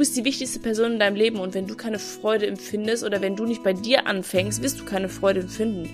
bist 0.00 0.16
die 0.16 0.24
wichtigste 0.24 0.60
Person 0.60 0.92
in 0.92 0.98
deinem 0.98 1.14
Leben 1.14 1.38
und 1.40 1.52
wenn 1.52 1.66
du 1.66 1.76
keine 1.76 1.98
Freude 1.98 2.46
empfindest 2.46 3.04
oder 3.04 3.20
wenn 3.20 3.36
du 3.36 3.44
nicht 3.44 3.62
bei 3.62 3.74
dir 3.74 4.06
anfängst, 4.06 4.62
wirst 4.62 4.80
du 4.80 4.86
keine 4.86 5.10
Freude 5.10 5.40
empfinden. 5.40 5.90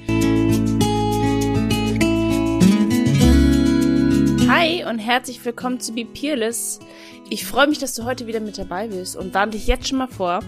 Hi 4.48 4.84
und 4.84 5.01
herzlich 5.01 5.44
willkommen 5.44 5.80
zu 5.80 5.92
Be 5.92 6.04
Peerless. 6.04 6.79
Ich 7.30 7.44
freue 7.44 7.66
mich, 7.66 7.79
dass 7.79 7.94
du 7.94 8.04
heute 8.04 8.29
wieder 8.29 8.38
mit 8.38 8.58
dabei 8.58 8.87
bist 8.87 9.16
und 9.16 9.34
warne 9.34 9.51
dich 9.51 9.66
jetzt 9.66 9.88
schon 9.88 9.98
mal 9.98 10.07
vor. 10.07 10.38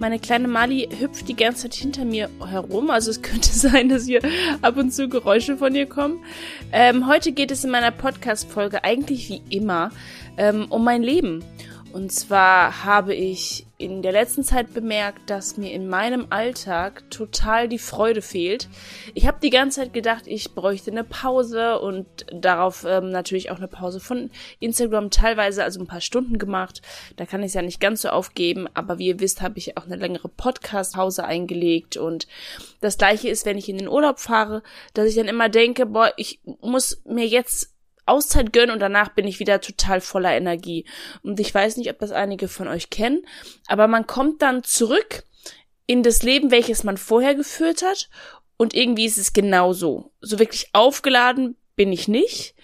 Meine 0.00 0.18
kleine 0.18 0.48
Mali 0.48 0.88
hüpft 0.98 1.28
die 1.28 1.36
ganze 1.36 1.62
Zeit 1.62 1.74
hinter 1.74 2.04
mir 2.04 2.28
herum, 2.44 2.90
also 2.90 3.12
es 3.12 3.22
könnte 3.22 3.50
sein, 3.50 3.88
dass 3.88 4.06
hier 4.06 4.20
ab 4.62 4.76
und 4.76 4.92
zu 4.92 5.08
Geräusche 5.08 5.56
von 5.56 5.76
ihr 5.76 5.86
kommen. 5.86 6.24
Ähm, 6.72 7.06
heute 7.06 7.30
geht 7.30 7.52
es 7.52 7.62
in 7.62 7.70
meiner 7.70 7.92
Podcast-Folge 7.92 8.82
eigentlich 8.82 9.28
wie 9.28 9.42
immer 9.48 9.92
ähm, 10.36 10.66
um 10.70 10.84
mein 10.84 11.04
Leben. 11.04 11.44
Und 11.96 12.12
zwar 12.12 12.84
habe 12.84 13.14
ich 13.14 13.64
in 13.78 14.02
der 14.02 14.12
letzten 14.12 14.44
Zeit 14.44 14.74
bemerkt, 14.74 15.30
dass 15.30 15.56
mir 15.56 15.72
in 15.72 15.88
meinem 15.88 16.26
Alltag 16.28 17.10
total 17.10 17.70
die 17.70 17.78
Freude 17.78 18.20
fehlt. 18.20 18.68
Ich 19.14 19.26
habe 19.26 19.38
die 19.42 19.48
ganze 19.48 19.80
Zeit 19.80 19.94
gedacht, 19.94 20.26
ich 20.26 20.54
bräuchte 20.54 20.90
eine 20.90 21.04
Pause 21.04 21.80
und 21.80 22.06
darauf 22.30 22.84
ähm, 22.86 23.10
natürlich 23.10 23.50
auch 23.50 23.56
eine 23.56 23.66
Pause 23.66 24.00
von 24.00 24.28
Instagram 24.60 25.08
teilweise, 25.08 25.64
also 25.64 25.80
ein 25.80 25.86
paar 25.86 26.02
Stunden 26.02 26.36
gemacht. 26.36 26.82
Da 27.16 27.24
kann 27.24 27.40
ich 27.40 27.46
es 27.46 27.54
ja 27.54 27.62
nicht 27.62 27.80
ganz 27.80 28.02
so 28.02 28.10
aufgeben, 28.10 28.68
aber 28.74 28.98
wie 28.98 29.06
ihr 29.06 29.20
wisst, 29.20 29.40
habe 29.40 29.56
ich 29.56 29.78
auch 29.78 29.86
eine 29.86 29.96
längere 29.96 30.28
Podcast-Pause 30.28 31.24
eingelegt 31.24 31.96
und 31.96 32.26
das 32.82 32.98
gleiche 32.98 33.30
ist, 33.30 33.46
wenn 33.46 33.56
ich 33.56 33.70
in 33.70 33.78
den 33.78 33.88
Urlaub 33.88 34.18
fahre, 34.18 34.62
dass 34.92 35.08
ich 35.08 35.14
dann 35.14 35.28
immer 35.28 35.48
denke, 35.48 35.86
boah, 35.86 36.12
ich 36.18 36.40
muss 36.60 37.00
mir 37.06 37.26
jetzt 37.26 37.75
Auszeit 38.06 38.52
gönnen 38.52 38.70
und 38.70 38.80
danach 38.80 39.10
bin 39.10 39.26
ich 39.26 39.40
wieder 39.40 39.60
total 39.60 40.00
voller 40.00 40.32
Energie. 40.32 40.86
Und 41.22 41.38
ich 41.40 41.54
weiß 41.54 41.76
nicht, 41.76 41.90
ob 41.90 41.98
das 41.98 42.12
einige 42.12 42.48
von 42.48 42.68
euch 42.68 42.90
kennen, 42.90 43.26
aber 43.66 43.88
man 43.88 44.06
kommt 44.06 44.42
dann 44.42 44.62
zurück 44.62 45.24
in 45.86 46.02
das 46.02 46.22
Leben, 46.22 46.50
welches 46.50 46.84
man 46.84 46.96
vorher 46.96 47.34
geführt 47.34 47.82
hat 47.82 48.08
und 48.56 48.74
irgendwie 48.74 49.06
ist 49.06 49.18
es 49.18 49.32
genauso. 49.32 50.12
So 50.20 50.38
wirklich 50.38 50.70
aufgeladen 50.72 51.56
bin 51.76 51.92
ich 51.92 52.08
nicht 52.08 52.55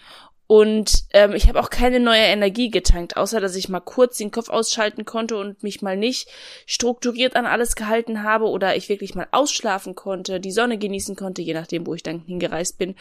und 0.53 1.05
ähm, 1.14 1.33
ich 1.33 1.48
habe 1.48 1.58
auch 1.58 1.70
keine 1.70 1.98
neue 1.98 2.25
Energie 2.25 2.70
getankt, 2.70 3.17
außer 3.17 3.41
dass 3.41 3.56
ich 3.56 3.70
mal 3.70 3.81
kurz 3.81 4.19
den 4.19 4.31
Kopf 4.31 4.50
ausschalten 4.50 5.06
konnte 5.06 5.39
und 5.39 5.62
mich 5.62 5.81
mal 5.81 5.97
nicht 5.97 6.28
strukturiert 6.67 7.36
an 7.36 7.47
alles 7.47 7.75
gehalten 7.75 8.22
habe 8.22 8.45
oder 8.45 8.77
ich 8.77 8.91
wirklich 8.91 9.14
mal 9.14 9.28
ausschlafen 9.30 9.95
konnte, 9.95 10.41
die 10.41 10.53
Sonne 10.53 10.77
genießen 10.77 11.17
konnte, 11.17 11.41
je 11.41 11.55
nachdem, 11.55 11.86
wo 11.86 11.95
ich 11.95 12.03
dann 12.03 12.19
hingereist 12.19 12.77
bin. 12.77 12.97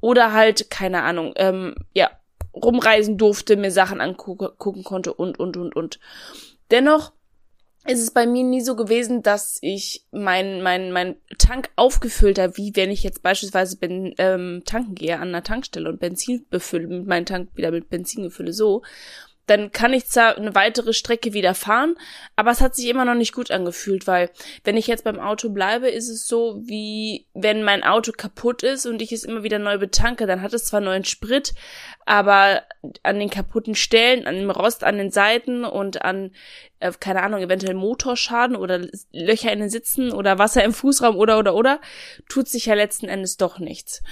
Oder 0.00 0.32
halt, 0.32 0.70
keine 0.70 1.02
Ahnung, 1.02 1.34
ähm, 1.36 1.74
ja, 1.92 2.08
rumreisen 2.54 3.18
durfte, 3.18 3.56
mir 3.56 3.70
Sachen 3.70 4.00
angucken 4.00 4.82
konnte 4.82 5.12
und, 5.12 5.38
und, 5.38 5.58
und, 5.58 5.76
und. 5.76 6.00
Dennoch 6.70 7.12
ist 7.86 8.00
es 8.00 8.10
bei 8.10 8.26
mir 8.26 8.44
nie 8.44 8.62
so 8.62 8.76
gewesen, 8.76 9.22
dass 9.22 9.58
ich 9.60 10.04
mein, 10.10 10.62
mein, 10.62 10.90
mein 10.90 11.16
Tank 11.38 11.70
aufgefüllt 11.76 12.38
habe, 12.38 12.56
wie 12.56 12.74
wenn 12.74 12.90
ich 12.90 13.02
jetzt 13.02 13.22
beispielsweise 13.22 13.76
bin, 13.76 14.14
ähm, 14.18 14.62
tanken 14.64 14.94
gehe 14.94 15.16
an 15.16 15.28
einer 15.28 15.42
Tankstelle 15.42 15.88
und 15.90 16.00
Benzin 16.00 16.46
befülle, 16.48 16.86
mit 16.86 17.06
meinem 17.06 17.26
Tank 17.26 17.50
wieder 17.54 17.70
mit 17.70 17.90
Benzin 17.90 18.22
gefülle, 18.22 18.52
so 18.52 18.82
dann 19.46 19.72
kann 19.72 19.92
ich 19.92 20.06
zwar 20.06 20.36
eine 20.36 20.54
weitere 20.54 20.92
Strecke 20.92 21.32
wieder 21.32 21.54
fahren, 21.54 21.96
aber 22.34 22.50
es 22.50 22.60
hat 22.60 22.74
sich 22.74 22.88
immer 22.88 23.04
noch 23.04 23.14
nicht 23.14 23.34
gut 23.34 23.50
angefühlt, 23.50 24.06
weil 24.06 24.30
wenn 24.64 24.76
ich 24.76 24.86
jetzt 24.86 25.04
beim 25.04 25.20
Auto 25.20 25.50
bleibe, 25.50 25.88
ist 25.88 26.08
es 26.08 26.26
so, 26.26 26.60
wie 26.64 27.26
wenn 27.34 27.62
mein 27.62 27.84
Auto 27.84 28.12
kaputt 28.12 28.62
ist 28.62 28.86
und 28.86 29.02
ich 29.02 29.12
es 29.12 29.24
immer 29.24 29.42
wieder 29.42 29.58
neu 29.58 29.78
betanke, 29.78 30.26
dann 30.26 30.40
hat 30.40 30.54
es 30.54 30.64
zwar 30.64 30.80
neuen 30.80 31.04
Sprit, 31.04 31.54
aber 32.06 32.62
an 33.02 33.18
den 33.18 33.30
kaputten 33.30 33.74
Stellen, 33.74 34.26
an 34.26 34.36
dem 34.36 34.50
Rost 34.50 34.82
an 34.82 34.96
den 34.96 35.10
Seiten 35.10 35.64
und 35.64 36.02
an, 36.02 36.32
äh, 36.80 36.92
keine 36.98 37.22
Ahnung, 37.22 37.42
eventuell 37.42 37.74
Motorschaden 37.74 38.56
oder 38.56 38.80
Löcher 39.12 39.52
in 39.52 39.60
den 39.60 39.70
Sitzen 39.70 40.12
oder 40.12 40.38
Wasser 40.38 40.64
im 40.64 40.72
Fußraum 40.72 41.16
oder 41.16 41.38
oder 41.38 41.54
oder, 41.54 41.80
tut 42.28 42.48
sich 42.48 42.66
ja 42.66 42.74
letzten 42.74 43.08
Endes 43.08 43.36
doch 43.36 43.58
nichts. 43.58 44.02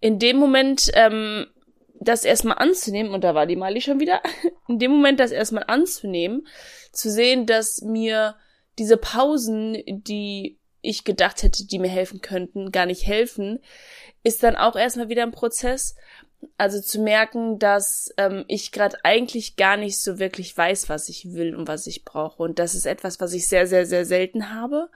In 0.00 0.18
dem 0.18 0.36
Moment 0.36 0.90
ähm, 0.94 1.46
das 2.04 2.24
erstmal 2.24 2.58
anzunehmen, 2.58 3.12
und 3.12 3.24
da 3.24 3.34
war 3.34 3.46
die 3.46 3.56
Mali 3.56 3.80
schon 3.80 4.00
wieder, 4.00 4.22
in 4.68 4.78
dem 4.78 4.90
Moment 4.90 5.20
das 5.20 5.30
erstmal 5.30 5.64
anzunehmen, 5.66 6.46
zu 6.92 7.10
sehen, 7.10 7.46
dass 7.46 7.82
mir 7.82 8.36
diese 8.78 8.96
Pausen, 8.96 9.82
die 9.86 10.58
ich 10.80 11.04
gedacht 11.04 11.42
hätte, 11.42 11.66
die 11.66 11.78
mir 11.78 11.88
helfen 11.88 12.20
könnten, 12.20 12.72
gar 12.72 12.86
nicht 12.86 13.06
helfen, 13.06 13.60
ist 14.24 14.42
dann 14.42 14.56
auch 14.56 14.76
erstmal 14.76 15.08
wieder 15.08 15.22
ein 15.22 15.32
Prozess. 15.32 15.96
Also 16.58 16.80
zu 16.80 17.00
merken, 17.00 17.60
dass 17.60 18.12
ähm, 18.16 18.44
ich 18.48 18.72
gerade 18.72 18.96
eigentlich 19.04 19.54
gar 19.54 19.76
nicht 19.76 20.00
so 20.00 20.18
wirklich 20.18 20.56
weiß, 20.56 20.88
was 20.88 21.08
ich 21.08 21.34
will 21.34 21.54
und 21.54 21.68
was 21.68 21.86
ich 21.86 22.04
brauche. 22.04 22.42
Und 22.42 22.58
das 22.58 22.74
ist 22.74 22.84
etwas, 22.84 23.20
was 23.20 23.32
ich 23.32 23.46
sehr, 23.46 23.68
sehr, 23.68 23.86
sehr 23.86 24.04
selten 24.04 24.52
habe. 24.52 24.90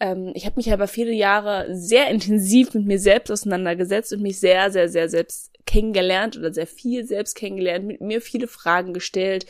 Ähm, 0.00 0.32
ich 0.34 0.46
habe 0.46 0.56
mich 0.56 0.72
aber 0.72 0.88
viele 0.88 1.12
Jahre 1.12 1.66
sehr 1.74 2.08
intensiv 2.08 2.74
mit 2.74 2.86
mir 2.86 2.98
selbst 2.98 3.30
auseinandergesetzt 3.30 4.12
und 4.12 4.22
mich 4.22 4.38
sehr, 4.38 4.70
sehr, 4.70 4.88
sehr 4.88 5.08
selbst 5.08 5.52
kennengelernt 5.66 6.36
oder 6.36 6.52
sehr 6.52 6.66
viel 6.66 7.06
selbst 7.06 7.34
kennengelernt, 7.34 7.86
mit 7.86 8.00
mir 8.00 8.20
viele 8.20 8.48
Fragen 8.48 8.94
gestellt, 8.94 9.46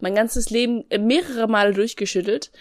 mein 0.00 0.14
ganzes 0.14 0.50
Leben 0.50 0.84
mehrere 1.00 1.48
Male 1.48 1.72
durchgeschüttelt 1.72 2.52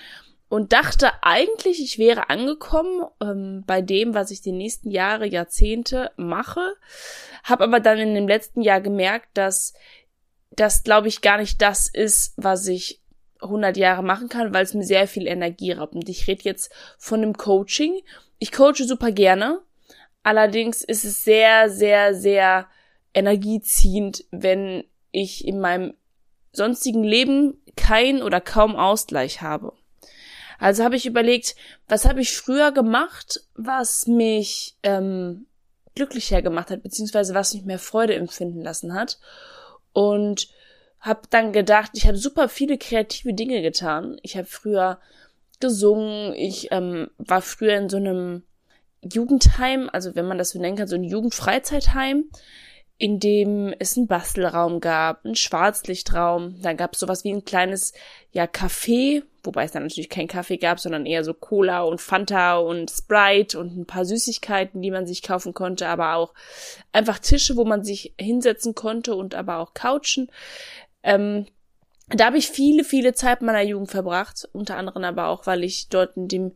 und 0.47 0.73
dachte 0.73 1.11
eigentlich, 1.21 1.81
ich 1.81 1.97
wäre 1.97 2.29
angekommen 2.29 3.05
ähm, 3.21 3.63
bei 3.65 3.81
dem, 3.81 4.13
was 4.13 4.31
ich 4.31 4.41
die 4.41 4.51
nächsten 4.51 4.91
Jahre, 4.91 5.25
Jahrzehnte 5.25 6.11
mache, 6.15 6.73
habe 7.43 7.63
aber 7.65 7.79
dann 7.79 7.97
in 7.97 8.15
dem 8.15 8.27
letzten 8.27 8.61
Jahr 8.61 8.81
gemerkt, 8.81 9.29
dass 9.33 9.73
das, 10.51 10.83
glaube 10.83 11.07
ich, 11.07 11.21
gar 11.21 11.37
nicht 11.37 11.61
das 11.61 11.87
ist, 11.87 12.33
was 12.35 12.67
ich 12.67 13.00
100 13.41 13.77
Jahre 13.77 14.03
machen 14.03 14.29
kann, 14.29 14.53
weil 14.53 14.63
es 14.63 14.73
mir 14.73 14.83
sehr 14.83 15.07
viel 15.07 15.27
Energie 15.27 15.71
raubt. 15.71 15.95
Und 15.95 16.09
ich 16.09 16.27
rede 16.27 16.43
jetzt 16.43 16.71
von 16.97 17.21
einem 17.21 17.37
Coaching. 17.37 18.01
Ich 18.39 18.51
coache 18.51 18.85
super 18.85 19.11
gerne. 19.11 19.61
Allerdings 20.23 20.83
ist 20.83 21.03
es 21.03 21.23
sehr, 21.23 21.69
sehr, 21.69 22.13
sehr 22.13 22.67
energieziehend, 23.13 24.23
wenn 24.31 24.83
ich 25.11 25.45
in 25.45 25.59
meinem 25.59 25.93
sonstigen 26.53 27.03
Leben 27.03 27.61
kein 27.75 28.21
oder 28.21 28.41
kaum 28.41 28.75
Ausgleich 28.75 29.41
habe. 29.41 29.73
Also 30.59 30.83
habe 30.83 30.95
ich 30.95 31.07
überlegt, 31.07 31.55
was 31.87 32.07
habe 32.07 32.21
ich 32.21 32.37
früher 32.37 32.71
gemacht, 32.71 33.41
was 33.55 34.05
mich 34.05 34.77
ähm, 34.83 35.47
glücklicher 35.95 36.41
gemacht 36.41 36.69
hat, 36.69 36.83
beziehungsweise 36.83 37.33
was 37.33 37.53
mich 37.53 37.65
mehr 37.65 37.79
Freude 37.79 38.13
empfinden 38.15 38.61
lassen 38.61 38.93
hat. 38.93 39.19
Und 39.91 40.49
habe 41.01 41.21
dann 41.29 41.51
gedacht, 41.51 41.91
ich 41.95 42.07
habe 42.07 42.17
super 42.17 42.47
viele 42.47 42.77
kreative 42.77 43.33
Dinge 43.33 43.61
getan. 43.61 44.17
Ich 44.21 44.37
habe 44.37 44.47
früher 44.47 44.99
gesungen, 45.59 46.33
ich 46.33 46.71
ähm, 46.71 47.09
war 47.17 47.41
früher 47.41 47.75
in 47.75 47.89
so 47.89 47.97
einem 47.97 48.43
Jugendheim, 49.01 49.89
also 49.91 50.15
wenn 50.15 50.27
man 50.27 50.37
das 50.37 50.51
so 50.51 50.59
nennen 50.59 50.77
kann, 50.77 50.87
so 50.87 50.95
ein 50.95 51.03
Jugendfreizeitheim 51.03 52.25
in 53.01 53.19
dem 53.19 53.73
es 53.79 53.97
einen 53.97 54.05
Bastelraum 54.05 54.79
gab, 54.79 55.25
einen 55.25 55.33
Schwarzlichtraum, 55.33 56.61
dann 56.61 56.77
gab 56.77 56.93
es 56.93 56.99
sowas 56.99 57.23
wie 57.23 57.33
ein 57.33 57.43
kleines, 57.43 57.93
ja, 58.31 58.43
Café, 58.43 59.23
wobei 59.43 59.63
es 59.63 59.71
dann 59.71 59.81
natürlich 59.81 60.11
kein 60.11 60.27
Kaffee 60.27 60.57
gab, 60.57 60.79
sondern 60.79 61.07
eher 61.07 61.23
so 61.23 61.33
Cola 61.33 61.81
und 61.81 61.99
Fanta 61.99 62.59
und 62.59 62.91
Sprite 62.91 63.59
und 63.59 63.75
ein 63.75 63.87
paar 63.87 64.05
Süßigkeiten, 64.05 64.83
die 64.83 64.91
man 64.91 65.07
sich 65.07 65.23
kaufen 65.23 65.55
konnte, 65.55 65.87
aber 65.87 66.13
auch 66.13 66.35
einfach 66.91 67.17
Tische, 67.17 67.57
wo 67.57 67.65
man 67.65 67.83
sich 67.83 68.13
hinsetzen 68.19 68.75
konnte 68.75 69.15
und 69.15 69.33
aber 69.33 69.57
auch 69.57 69.73
Couchen. 69.73 70.29
Ähm, 71.03 71.45
da 72.09 72.25
habe 72.25 72.37
ich 72.37 72.49
viele, 72.49 72.83
viele 72.83 73.13
Zeit 73.13 73.41
meiner 73.41 73.61
Jugend 73.61 73.89
verbracht, 73.89 74.47
unter 74.53 74.77
anderem 74.77 75.03
aber 75.03 75.27
auch, 75.27 75.45
weil 75.47 75.63
ich 75.63 75.87
dort 75.89 76.17
in 76.17 76.27
dem 76.27 76.51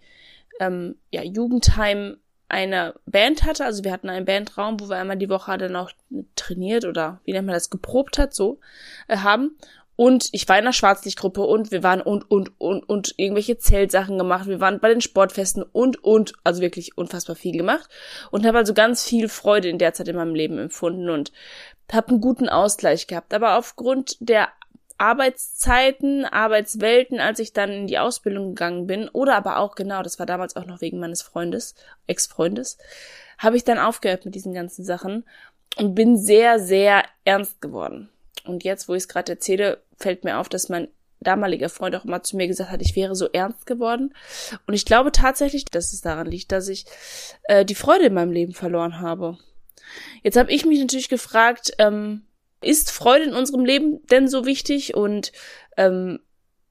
ähm, 0.59 0.95
ja, 1.11 1.23
Jugendheim 1.23 2.17
eine 2.47 2.93
Band 3.05 3.43
hatte, 3.43 3.65
also 3.65 3.83
wir 3.83 3.91
hatten 3.91 4.09
einen 4.09 4.25
Bandraum, 4.25 4.79
wo 4.79 4.89
wir 4.89 4.97
einmal 4.97 5.17
die 5.17 5.29
Woche 5.29 5.57
dann 5.57 5.75
auch 5.75 5.91
trainiert 6.35 6.85
oder 6.85 7.19
wie 7.23 7.33
nennt 7.33 7.47
man 7.47 7.55
das, 7.55 7.69
geprobt 7.69 8.17
hat, 8.17 8.33
so, 8.33 8.59
äh, 9.07 9.17
haben. 9.17 9.57
Und 9.97 10.27
ich 10.33 10.47
war 10.49 10.59
in 10.59 10.65
der 10.65 10.73
Schwarzlichtgruppe 10.73 11.41
und 11.41 11.71
wir 11.71 11.81
waren 11.81 12.01
und, 12.01 12.29
und, 12.29 12.51
und, 12.59 12.83
und 12.83 13.13
irgendwelche 13.15 13.57
Zeltsachen 13.57 14.17
gemacht. 14.17 14.47
Wir 14.47 14.59
waren 14.59 14.81
bei 14.81 14.89
den 14.89 14.99
Sportfesten 14.99 15.63
und, 15.63 16.03
und, 16.03 16.33
also 16.43 16.61
wirklich 16.61 16.97
unfassbar 16.97 17.37
viel 17.37 17.55
gemacht. 17.55 17.89
Und 18.29 18.45
habe 18.45 18.57
also 18.57 18.73
ganz 18.73 19.05
viel 19.05 19.29
Freude 19.29 19.69
in 19.69 19.77
der 19.77 19.93
Zeit 19.93 20.09
in 20.09 20.17
meinem 20.17 20.35
Leben 20.35 20.57
empfunden 20.57 21.09
und 21.09 21.31
habe 21.91 22.09
einen 22.09 22.21
guten 22.21 22.49
Ausgleich 22.49 23.07
gehabt. 23.07 23.33
Aber 23.33 23.57
aufgrund 23.57 24.17
der 24.19 24.49
Arbeitszeiten, 24.97 26.25
Arbeitswelten, 26.25 27.19
als 27.19 27.39
ich 27.39 27.53
dann 27.53 27.71
in 27.71 27.87
die 27.87 27.99
Ausbildung 27.99 28.55
gegangen 28.55 28.87
bin, 28.87 29.09
oder 29.09 29.35
aber 29.35 29.57
auch 29.57 29.75
genau, 29.75 30.01
das 30.03 30.19
war 30.19 30.25
damals 30.25 30.55
auch 30.55 30.65
noch 30.65 30.81
wegen 30.81 30.99
meines 30.99 31.21
Freundes, 31.21 31.75
Ex-Freundes, 32.07 32.77
habe 33.37 33.57
ich 33.57 33.65
dann 33.65 33.77
aufgehört 33.77 34.25
mit 34.25 34.35
diesen 34.35 34.53
ganzen 34.53 34.85
Sachen 34.85 35.25
und 35.77 35.95
bin 35.95 36.17
sehr, 36.17 36.59
sehr 36.59 37.03
ernst 37.25 37.61
geworden. 37.61 38.09
Und 38.45 38.63
jetzt, 38.63 38.87
wo 38.87 38.93
ich 38.93 39.03
es 39.03 39.07
gerade 39.07 39.33
erzähle, 39.33 39.81
fällt 39.97 40.23
mir 40.23 40.37
auf, 40.37 40.47
dass 40.47 40.69
mein 40.69 40.87
damaliger 41.19 41.69
Freund 41.69 41.95
auch 41.95 42.05
immer 42.05 42.23
zu 42.23 42.37
mir 42.37 42.47
gesagt 42.47 42.71
hat, 42.71 42.81
ich 42.81 42.95
wäre 42.95 43.15
so 43.15 43.27
ernst 43.31 43.65
geworden. 43.65 44.13
Und 44.67 44.73
ich 44.73 44.85
glaube 44.85 45.11
tatsächlich, 45.11 45.65
dass 45.65 45.91
es 45.91 46.01
daran 46.01 46.27
liegt, 46.27 46.51
dass 46.51 46.67
ich 46.67 46.85
äh, 47.43 47.65
die 47.65 47.75
Freude 47.75 48.05
in 48.05 48.13
meinem 48.13 48.31
Leben 48.31 48.53
verloren 48.53 49.01
habe. 49.01 49.37
Jetzt 50.23 50.37
habe 50.37 50.51
ich 50.51 50.65
mich 50.65 50.79
natürlich 50.79 51.09
gefragt, 51.09 51.73
ähm, 51.79 52.25
ist 52.61 52.91
Freude 52.91 53.25
in 53.25 53.33
unserem 53.33 53.65
Leben 53.65 54.05
denn 54.07 54.27
so 54.27 54.45
wichtig 54.45 54.95
und 54.95 55.31
ähm, 55.77 56.19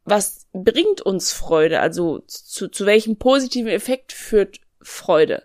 was 0.05 0.47
bringt 0.53 1.01
uns 1.01 1.33
Freude? 1.33 1.81
Also 1.81 2.21
zu, 2.27 2.69
zu 2.69 2.87
welchem 2.87 3.17
positiven 3.17 3.71
Effekt 3.71 4.13
führt 4.13 4.61
Freude? 4.83 5.45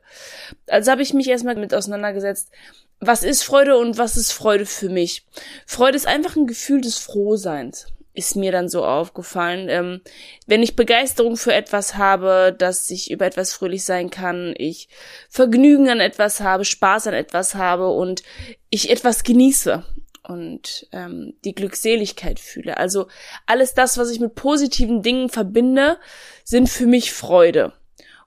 Also 0.67 0.91
habe 0.91 1.01
ich 1.01 1.13
mich 1.13 1.29
erstmal 1.29 1.55
mit 1.55 1.73
auseinandergesetzt, 1.73 2.51
was 2.99 3.23
ist 3.23 3.43
Freude 3.43 3.77
und 3.77 3.97
was 3.97 4.17
ist 4.17 4.31
Freude 4.31 4.65
für 4.65 4.89
mich? 4.89 5.25
Freude 5.65 5.95
ist 5.95 6.07
einfach 6.07 6.35
ein 6.35 6.47
Gefühl 6.47 6.81
des 6.81 6.97
Frohseins 6.97 7.87
ist 8.19 8.35
mir 8.35 8.51
dann 8.51 8.67
so 8.67 8.85
aufgefallen. 8.85 9.69
Ähm, 9.69 10.01
wenn 10.45 10.61
ich 10.61 10.75
Begeisterung 10.75 11.37
für 11.37 11.53
etwas 11.53 11.95
habe, 11.95 12.53
dass 12.55 12.89
ich 12.91 13.09
über 13.09 13.25
etwas 13.25 13.53
fröhlich 13.53 13.85
sein 13.85 14.09
kann, 14.09 14.53
ich 14.57 14.89
Vergnügen 15.29 15.89
an 15.89 16.01
etwas 16.01 16.41
habe, 16.41 16.65
Spaß 16.65 17.07
an 17.07 17.13
etwas 17.13 17.55
habe 17.55 17.89
und 17.89 18.21
ich 18.69 18.91
etwas 18.91 19.23
genieße 19.23 19.85
und 20.23 20.87
ähm, 20.91 21.33
die 21.45 21.55
Glückseligkeit 21.55 22.39
fühle. 22.39 22.77
Also 22.77 23.07
alles 23.45 23.73
das, 23.73 23.97
was 23.97 24.11
ich 24.11 24.19
mit 24.19 24.35
positiven 24.35 25.01
Dingen 25.01 25.29
verbinde, 25.29 25.97
sind 26.43 26.69
für 26.69 26.85
mich 26.85 27.13
Freude 27.13 27.71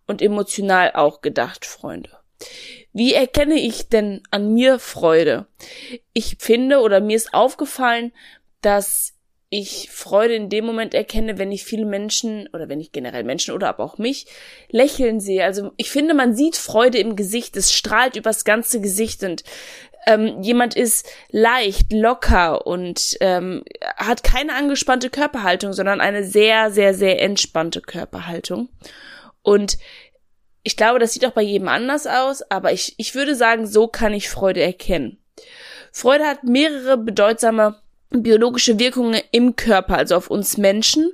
und 0.06 0.23
emotional 0.23 0.93
auch 0.94 1.21
gedacht, 1.21 1.67
Freunde. 1.67 2.11
Wie 2.94 3.12
erkenne 3.12 3.61
ich 3.61 3.89
denn 3.91 4.23
an 4.31 4.55
mir 4.55 4.79
Freude? 4.79 5.47
Ich 6.15 6.39
finde 6.41 6.81
oder 6.81 7.00
mir 7.00 7.17
ist 7.17 7.35
aufgefallen, 7.35 8.12
dass 8.62 9.15
ich 9.54 9.90
Freude 9.90 10.34
in 10.34 10.49
dem 10.49 10.64
Moment 10.64 10.94
erkenne, 10.94 11.37
wenn 11.37 11.52
ich 11.52 11.66
viele 11.66 11.84
Menschen 11.84 12.49
oder 12.54 12.70
wenn 12.70 12.81
ich 12.81 12.90
generell 12.90 13.22
Menschen 13.22 13.52
oder 13.52 13.69
aber 13.69 13.84
auch 13.84 13.99
mich 13.99 14.25
lächeln 14.70 15.20
sehe. 15.20 15.44
Also 15.44 15.72
ich 15.76 15.90
finde, 15.90 16.14
man 16.14 16.34
sieht 16.34 16.56
Freude 16.56 16.96
im 16.96 17.16
Gesicht, 17.16 17.54
es 17.58 17.70
strahlt 17.70 18.16
übers 18.16 18.46
ganze 18.46 18.81
Gesicht 18.81 19.22
und 19.25 19.44
ähm, 20.06 20.40
jemand 20.40 20.75
ist 20.75 21.06
leicht, 21.31 21.93
locker 21.93 22.66
und 22.66 23.19
ähm, 23.20 23.62
hat 23.99 24.25
keine 24.25 24.54
angespannte 24.54 25.10
Körperhaltung, 25.10 25.75
sondern 25.75 26.00
eine 26.00 26.25
sehr, 26.25 26.70
sehr, 26.70 26.94
sehr 26.94 27.20
entspannte 27.20 27.82
Körperhaltung. 27.82 28.70
Und 29.43 29.76
ich 30.62 30.78
glaube, 30.78 30.98
das 30.98 31.12
sieht 31.12 31.26
auch 31.26 31.32
bei 31.32 31.43
jedem 31.43 31.69
anders 31.69 32.06
aus, 32.06 32.40
aber 32.50 32.72
ich, 32.72 32.94
ich 32.96 33.14
würde 33.14 33.34
sagen, 33.34 33.66
so 33.66 33.87
kann 33.87 34.14
ich 34.14 34.31
Freude 34.31 34.62
erkennen. 34.62 35.22
Freude 35.93 36.25
hat 36.25 36.43
mehrere 36.43 36.96
bedeutsame 36.96 37.81
biologische 38.12 38.79
Wirkungen 38.79 39.20
im 39.31 39.56
Körper, 39.56 39.97
also 39.97 40.17
auf 40.17 40.31
uns 40.31 40.56
Menschen 40.56 41.12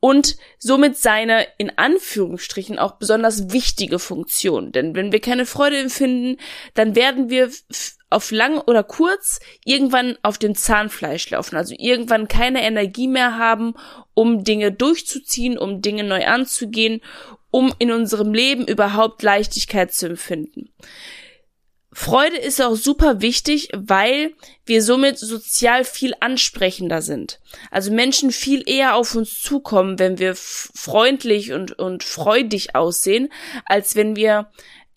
und 0.00 0.36
somit 0.58 0.96
seine 0.96 1.46
in 1.58 1.70
Anführungsstrichen 1.76 2.78
auch 2.78 2.92
besonders 2.92 3.52
wichtige 3.52 3.98
Funktion. 3.98 4.72
Denn 4.72 4.94
wenn 4.94 5.12
wir 5.12 5.20
keine 5.20 5.46
Freude 5.46 5.78
empfinden, 5.78 6.38
dann 6.74 6.96
werden 6.96 7.28
wir 7.28 7.50
auf 8.08 8.32
lang 8.32 8.58
oder 8.58 8.82
kurz 8.82 9.40
irgendwann 9.64 10.16
auf 10.22 10.38
dem 10.38 10.54
Zahnfleisch 10.54 11.30
laufen, 11.30 11.56
also 11.56 11.74
irgendwann 11.78 12.26
keine 12.26 12.62
Energie 12.62 13.08
mehr 13.08 13.38
haben, 13.38 13.74
um 14.14 14.42
Dinge 14.42 14.72
durchzuziehen, 14.72 15.56
um 15.56 15.80
Dinge 15.82 16.02
neu 16.02 16.26
anzugehen, 16.26 17.00
um 17.50 17.72
in 17.78 17.92
unserem 17.92 18.32
Leben 18.32 18.66
überhaupt 18.66 19.22
Leichtigkeit 19.22 19.92
zu 19.92 20.06
empfinden. 20.06 20.70
Freude 21.92 22.36
ist 22.36 22.62
auch 22.62 22.76
super 22.76 23.20
wichtig, 23.20 23.68
weil 23.74 24.32
wir 24.64 24.80
somit 24.80 25.18
sozial 25.18 25.84
viel 25.84 26.14
ansprechender 26.20 27.02
sind. 27.02 27.40
Also 27.70 27.90
Menschen 27.90 28.30
viel 28.30 28.62
eher 28.68 28.94
auf 28.94 29.16
uns 29.16 29.40
zukommen, 29.40 29.98
wenn 29.98 30.18
wir 30.18 30.34
freundlich 30.36 31.52
und, 31.52 31.78
und 31.78 32.04
freudig 32.04 32.76
aussehen, 32.76 33.28
als 33.64 33.96
wenn 33.96 34.14
wir 34.14 34.50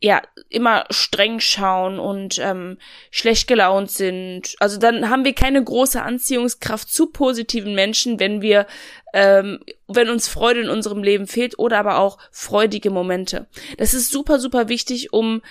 ja 0.03 0.21
immer 0.49 0.83
streng 0.89 1.39
schauen 1.39 1.97
und 1.97 2.37
ähm, 2.37 2.77
schlecht 3.09 3.47
gelaunt 3.47 3.89
sind. 3.89 4.53
Also 4.59 4.77
dann 4.77 5.09
haben 5.09 5.23
wir 5.23 5.33
keine 5.33 5.63
große 5.63 6.01
Anziehungskraft 6.01 6.89
zu 6.89 7.07
positiven 7.07 7.73
Menschen, 7.73 8.19
wenn 8.19 8.41
wir 8.41 8.67
ähm, 9.13 9.59
wenn 9.87 10.09
uns 10.09 10.27
Freude 10.27 10.59
in 10.59 10.69
unserem 10.69 11.03
Leben 11.03 11.25
fehlt 11.25 11.57
oder 11.57 11.79
aber 11.79 11.99
auch 11.99 12.17
freudige 12.31 12.89
Momente. 12.89 13.47
Das 13.77 13.93
ist 13.93 14.11
super 14.11 14.39
super 14.39 14.67
wichtig, 14.67 15.13
um 15.13 15.41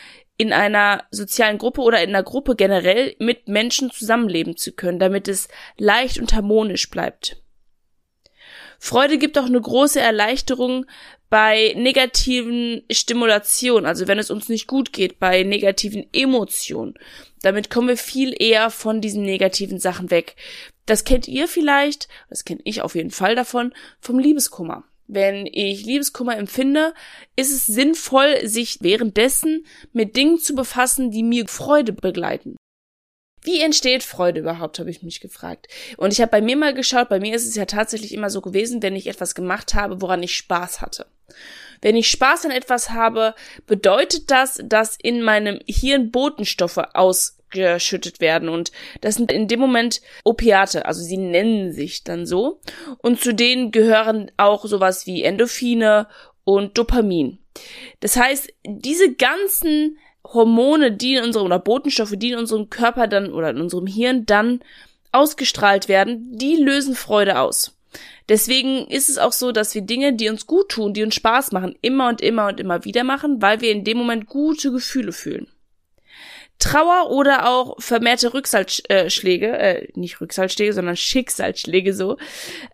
in 0.42 0.52
einer 0.52 1.04
sozialen 1.12 1.56
Gruppe 1.56 1.82
oder 1.82 2.02
in 2.02 2.08
einer 2.08 2.24
Gruppe 2.24 2.56
generell 2.56 3.14
mit 3.20 3.46
Menschen 3.46 3.92
zusammenleben 3.92 4.56
zu 4.56 4.72
können, 4.72 4.98
damit 4.98 5.28
es 5.28 5.46
leicht 5.78 6.18
und 6.18 6.34
harmonisch 6.34 6.90
bleibt. 6.90 7.36
Freude 8.80 9.18
gibt 9.18 9.38
auch 9.38 9.44
eine 9.44 9.60
große 9.60 10.00
Erleichterung 10.00 10.86
bei 11.30 11.72
negativen 11.76 12.82
Stimulationen, 12.90 13.86
also 13.86 14.08
wenn 14.08 14.18
es 14.18 14.32
uns 14.32 14.48
nicht 14.48 14.66
gut 14.66 14.92
geht, 14.92 15.20
bei 15.20 15.44
negativen 15.44 16.08
Emotionen. 16.12 16.94
Damit 17.42 17.70
kommen 17.70 17.86
wir 17.86 17.96
viel 17.96 18.34
eher 18.36 18.70
von 18.70 19.00
diesen 19.00 19.22
negativen 19.22 19.78
Sachen 19.78 20.10
weg. 20.10 20.34
Das 20.86 21.04
kennt 21.04 21.28
ihr 21.28 21.46
vielleicht, 21.46 22.08
das 22.28 22.44
kenne 22.44 22.62
ich 22.64 22.82
auf 22.82 22.96
jeden 22.96 23.12
Fall 23.12 23.36
davon, 23.36 23.72
vom 24.00 24.18
Liebeskummer 24.18 24.82
wenn 25.12 25.46
ich 25.46 25.84
Liebeskummer 25.84 26.36
empfinde, 26.36 26.94
ist 27.36 27.52
es 27.52 27.66
sinnvoll, 27.66 28.46
sich 28.46 28.78
währenddessen 28.80 29.66
mit 29.92 30.16
Dingen 30.16 30.38
zu 30.38 30.54
befassen, 30.54 31.10
die 31.10 31.22
mir 31.22 31.48
Freude 31.48 31.92
begleiten. 31.92 32.56
Wie 33.44 33.60
entsteht 33.60 34.04
Freude 34.04 34.40
überhaupt, 34.40 34.78
habe 34.78 34.90
ich 34.90 35.02
mich 35.02 35.20
gefragt. 35.20 35.66
Und 35.96 36.12
ich 36.12 36.20
habe 36.20 36.30
bei 36.30 36.40
mir 36.40 36.56
mal 36.56 36.74
geschaut, 36.74 37.08
bei 37.08 37.18
mir 37.18 37.34
ist 37.34 37.46
es 37.46 37.56
ja 37.56 37.66
tatsächlich 37.66 38.14
immer 38.14 38.30
so 38.30 38.40
gewesen, 38.40 38.82
wenn 38.82 38.94
ich 38.94 39.08
etwas 39.08 39.34
gemacht 39.34 39.74
habe, 39.74 40.00
woran 40.00 40.22
ich 40.22 40.36
Spaß 40.36 40.80
hatte. 40.80 41.06
Wenn 41.80 41.96
ich 41.96 42.08
Spaß 42.08 42.44
an 42.44 42.52
etwas 42.52 42.90
habe, 42.90 43.34
bedeutet 43.66 44.30
das, 44.30 44.60
dass 44.64 44.96
in 45.02 45.22
meinem 45.22 45.58
Hirn 45.66 46.12
Botenstoffe 46.12 46.78
aus 46.94 47.38
geschüttet 47.52 48.20
werden. 48.20 48.48
Und 48.48 48.72
das 49.00 49.14
sind 49.14 49.30
in 49.30 49.46
dem 49.46 49.60
Moment 49.60 50.02
Opiate, 50.24 50.86
also 50.86 51.02
sie 51.02 51.18
nennen 51.18 51.72
sich 51.72 52.02
dann 52.02 52.26
so. 52.26 52.60
Und 52.98 53.20
zu 53.20 53.32
denen 53.32 53.70
gehören 53.70 54.30
auch 54.36 54.64
sowas 54.64 55.06
wie 55.06 55.22
Endorphine 55.22 56.08
und 56.44 56.76
Dopamin. 56.76 57.38
Das 58.00 58.16
heißt, 58.16 58.52
diese 58.66 59.14
ganzen 59.14 59.98
Hormone, 60.24 60.92
die 60.92 61.14
in 61.14 61.24
unserem, 61.24 61.46
oder 61.46 61.58
Botenstoffe, 61.58 62.14
die 62.16 62.32
in 62.32 62.38
unserem 62.38 62.70
Körper 62.70 63.06
dann 63.06 63.32
oder 63.32 63.50
in 63.50 63.60
unserem 63.60 63.86
Hirn 63.86 64.26
dann 64.26 64.60
ausgestrahlt 65.12 65.88
werden, 65.88 66.36
die 66.36 66.56
lösen 66.56 66.94
Freude 66.94 67.38
aus. 67.38 67.76
Deswegen 68.28 68.86
ist 68.86 69.10
es 69.10 69.18
auch 69.18 69.32
so, 69.32 69.52
dass 69.52 69.74
wir 69.74 69.82
Dinge, 69.82 70.14
die 70.14 70.30
uns 70.30 70.46
gut 70.46 70.70
tun, 70.70 70.94
die 70.94 71.02
uns 71.02 71.14
Spaß 71.14 71.52
machen, 71.52 71.76
immer 71.82 72.08
und 72.08 72.22
immer 72.22 72.46
und 72.46 72.60
immer 72.60 72.84
wieder 72.84 73.04
machen, 73.04 73.42
weil 73.42 73.60
wir 73.60 73.70
in 73.70 73.84
dem 73.84 73.98
Moment 73.98 74.26
gute 74.26 74.72
Gefühle 74.72 75.12
fühlen. 75.12 75.48
Trauer 76.62 77.10
oder 77.10 77.48
auch 77.48 77.74
vermehrte 77.80 78.34
Rücksalzschläge, 78.34 79.58
äh, 79.58 79.88
nicht 79.94 80.20
Rücksalzschläge, 80.20 80.72
sondern 80.72 80.96
Schicksalsschläge 80.96 81.92
so, 81.92 82.18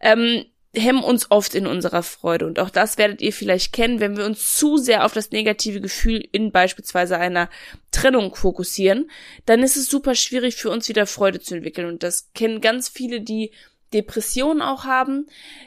ähm, 0.02 0.44
hemmen 0.74 1.02
uns 1.02 1.30
oft 1.30 1.54
in 1.54 1.66
unserer 1.66 2.02
Freude. 2.02 2.46
Und 2.46 2.58
auch 2.58 2.68
das 2.68 2.98
werdet 2.98 3.22
ihr 3.22 3.32
vielleicht 3.32 3.72
kennen, 3.72 3.98
wenn 3.98 4.18
wir 4.18 4.26
uns 4.26 4.54
zu 4.58 4.76
sehr 4.76 5.06
auf 5.06 5.14
das 5.14 5.30
negative 5.30 5.80
Gefühl 5.80 6.22
in 6.32 6.52
beispielsweise 6.52 7.18
einer 7.18 7.48
Trennung 7.90 8.34
fokussieren, 8.34 9.10
dann 9.46 9.62
ist 9.62 9.78
es 9.78 9.88
super 9.88 10.14
schwierig 10.14 10.56
für 10.56 10.68
uns 10.68 10.86
wieder 10.90 11.06
Freude 11.06 11.40
zu 11.40 11.54
entwickeln. 11.54 11.88
Und 11.88 12.02
das 12.02 12.30
kennen 12.34 12.60
ganz 12.60 12.90
viele, 12.90 13.22
die 13.22 13.52
Depressionen 13.92 14.62
auch 14.62 14.84
haben, 14.84 15.26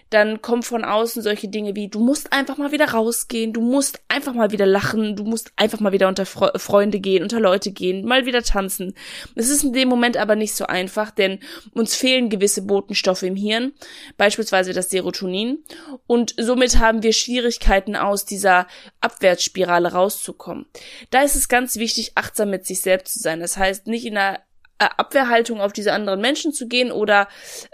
dann 0.09 0.41
kommen 0.41 0.61
von 0.61 0.83
außen 0.83 1.21
solche 1.21 1.47
Dinge 1.47 1.75
wie, 1.75 1.87
du 1.87 1.99
musst 1.99 2.33
einfach 2.33 2.57
mal 2.57 2.71
wieder 2.71 2.89
rausgehen, 2.91 3.53
du 3.53 3.61
musst 3.61 4.01
einfach 4.09 4.33
mal 4.33 4.51
wieder 4.51 4.65
lachen, 4.65 5.15
du 5.15 5.23
musst 5.23 5.51
einfach 5.55 5.79
mal 5.79 5.91
wieder 5.91 6.07
unter 6.07 6.25
Fre 6.25 6.51
Freunde 6.57 6.99
gehen, 6.99 7.23
unter 7.23 7.39
Leute 7.39 7.71
gehen, 7.71 8.05
mal 8.05 8.25
wieder 8.25 8.43
tanzen. 8.43 8.93
Es 9.35 9.49
ist 9.49 9.63
in 9.63 9.73
dem 9.73 9.89
Moment 9.89 10.17
aber 10.17 10.35
nicht 10.35 10.53
so 10.53 10.65
einfach, 10.65 11.11
denn 11.11 11.39
uns 11.73 11.95
fehlen 11.95 12.29
gewisse 12.29 12.61
Botenstoffe 12.63 13.23
im 13.23 13.35
Hirn, 13.35 13.73
beispielsweise 14.17 14.73
das 14.73 14.89
Serotonin, 14.89 15.63
und 16.07 16.35
somit 16.37 16.77
haben 16.77 17.03
wir 17.03 17.13
Schwierigkeiten 17.13 17.95
aus 17.95 18.25
dieser 18.25 18.67
Abwärtsspirale 18.99 19.93
rauszukommen. 19.93 20.65
Da 21.09 21.21
ist 21.21 21.35
es 21.35 21.47
ganz 21.47 21.77
wichtig, 21.77 22.11
achtsam 22.15 22.49
mit 22.49 22.65
sich 22.65 22.81
selbst 22.81 23.13
zu 23.13 23.19
sein. 23.19 23.39
Das 23.39 23.57
heißt, 23.57 23.87
nicht 23.87 24.05
in 24.05 24.17
einer 24.17 24.39
Abwehrhaltung 24.81 25.61
auf 25.61 25.73
diese 25.73 25.93
anderen 25.93 26.21
Menschen 26.21 26.53
zu 26.53 26.67
gehen 26.67 26.91
oder 26.91 27.27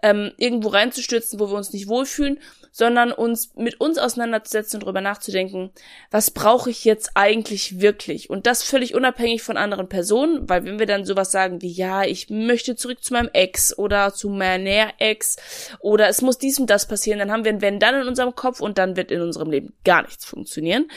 ähm, 0.04 0.32
irgendwo 0.38 0.70
reinzustürzen, 0.70 1.40
wo 1.40 1.50
wir 1.50 1.56
uns 1.56 1.74
nicht 1.74 1.88
wohlfühlen, 1.88 2.40
sondern 2.78 3.12
uns 3.12 3.56
mit 3.56 3.82
uns 3.82 3.98
auseinanderzusetzen 3.98 4.78
und 4.78 4.84
darüber 4.84 5.02
nachzudenken, 5.02 5.72
was 6.12 6.30
brauche 6.30 6.70
ich 6.70 6.86
jetzt 6.86 7.12
eigentlich 7.16 7.80
wirklich? 7.80 8.30
Und 8.30 8.46
das 8.46 8.62
völlig 8.62 8.94
unabhängig 8.94 9.42
von 9.42 9.58
anderen 9.58 9.90
Personen, 9.90 10.48
weil 10.48 10.64
wenn 10.64 10.78
wir 10.78 10.86
dann 10.86 11.04
sowas 11.04 11.32
sagen 11.32 11.64
wie, 11.64 11.72
ja, 11.72 12.04
ich 12.04 12.30
möchte 12.30 12.76
zurück 12.76 13.04
zu 13.04 13.14
meinem 13.14 13.32
Ex 13.34 13.76
oder 13.76 14.14
zu 14.14 14.30
meiner 14.30 14.92
Ex 15.00 15.38
oder 15.80 16.08
es 16.08 16.22
muss 16.22 16.38
dies 16.38 16.60
und 16.60 16.70
das 16.70 16.88
passieren, 16.88 17.18
dann 17.18 17.32
haben 17.32 17.46
wir 17.46 17.52
ein 17.52 17.62
Wenn 17.62 17.80
dann 17.80 18.02
in 18.02 18.08
unserem 18.08 18.36
Kopf 18.36 18.60
und 18.60 18.78
dann 18.78 18.96
wird 18.96 19.10
in 19.10 19.22
unserem 19.22 19.50
Leben 19.50 19.74
gar 19.84 20.04
nichts 20.04 20.26
funktionieren. 20.26 20.88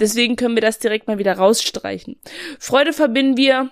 Deswegen 0.00 0.34
können 0.34 0.56
wir 0.56 0.62
das 0.62 0.80
direkt 0.80 1.06
mal 1.06 1.18
wieder 1.18 1.34
rausstreichen. 1.34 2.20
Freude 2.58 2.92
verbinden 2.92 3.36
wir 3.36 3.70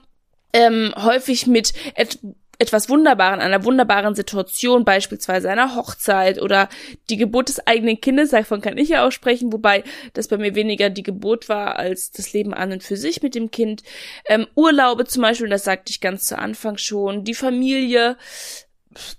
ähm, 0.53 0.95
häufig 0.97 1.47
mit 1.47 1.73
et 1.95 2.19
etwas 2.59 2.89
Wunderbaren, 2.89 3.41
einer 3.41 3.65
wunderbaren 3.65 4.15
Situation, 4.15 4.85
beispielsweise 4.85 5.51
einer 5.51 5.75
Hochzeit 5.75 6.41
oder 6.41 6.69
die 7.11 7.17
Geburt 7.17 7.49
des 7.49 7.67
eigenen 7.67 8.01
Kindes, 8.01 8.31
davon 8.31 8.61
kann 8.61 8.79
ich 8.79 8.89
ja 8.89 9.07
auch 9.07 9.13
sprechen, 9.13 9.53
wobei 9.53 9.85
das 10.15 10.29
bei 10.29 10.39
mir 10.39 10.55
weniger 10.55 10.89
die 10.89 11.03
Geburt 11.03 11.49
war 11.49 11.77
als 11.77 12.13
das 12.13 12.33
Leben 12.33 12.55
an 12.55 12.73
und 12.73 12.83
für 12.83 12.97
sich 12.97 13.23
mit 13.23 13.35
dem 13.35 13.51
Kind. 13.51 13.83
Ähm, 14.27 14.47
Urlaube 14.55 15.05
zum 15.05 15.23
Beispiel, 15.23 15.49
das 15.49 15.65
sagte 15.65 15.91
ich 15.91 16.01
ganz 16.01 16.27
zu 16.27 16.39
Anfang 16.39 16.79
schon, 16.79 17.25
die 17.25 17.35
Familie, 17.35 18.17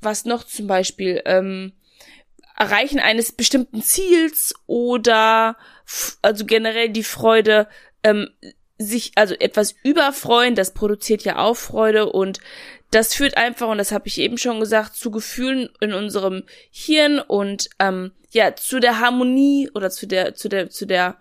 was 0.02 0.26
noch 0.26 0.44
zum 0.44 0.68
Beispiel, 0.68 1.22
ähm, 1.26 1.74
Erreichen 2.56 3.00
eines 3.00 3.32
bestimmten 3.32 3.84
Ziels 3.84 4.56
oder 4.66 5.58
also 6.24 6.44
generell 6.46 6.90
die 6.90 7.04
Freude, 7.04 7.68
ähm, 8.04 8.30
sich, 8.78 9.12
also 9.16 9.34
etwas 9.36 9.76
überfreuen, 9.84 10.56
das 10.56 10.74
produziert 10.74 11.24
ja 11.24 11.38
auch 11.38 11.56
Freude 11.56 12.08
und 12.12 12.40
das 12.92 13.14
führt 13.14 13.36
einfach, 13.38 13.68
und 13.68 13.78
das 13.78 13.92
habe 13.92 14.08
ich 14.08 14.20
eben 14.20 14.38
schon 14.38 14.60
gesagt, 14.60 14.96
zu 14.96 15.12
Gefühlen 15.12 15.70
in 15.82 15.94
unserem 15.94 16.44
Hirn 16.72 17.20
und 17.20 17.70
ähm, 17.80 18.12
ja, 18.32 18.56
zu 18.56 18.80
der 18.80 19.00
Harmonie 19.00 19.70
oder 19.74 19.90
zu 19.90 20.08
der, 20.08 20.36
zu 20.36 20.48
der, 20.48 20.70
zu 20.70 20.86
der, 20.86 21.18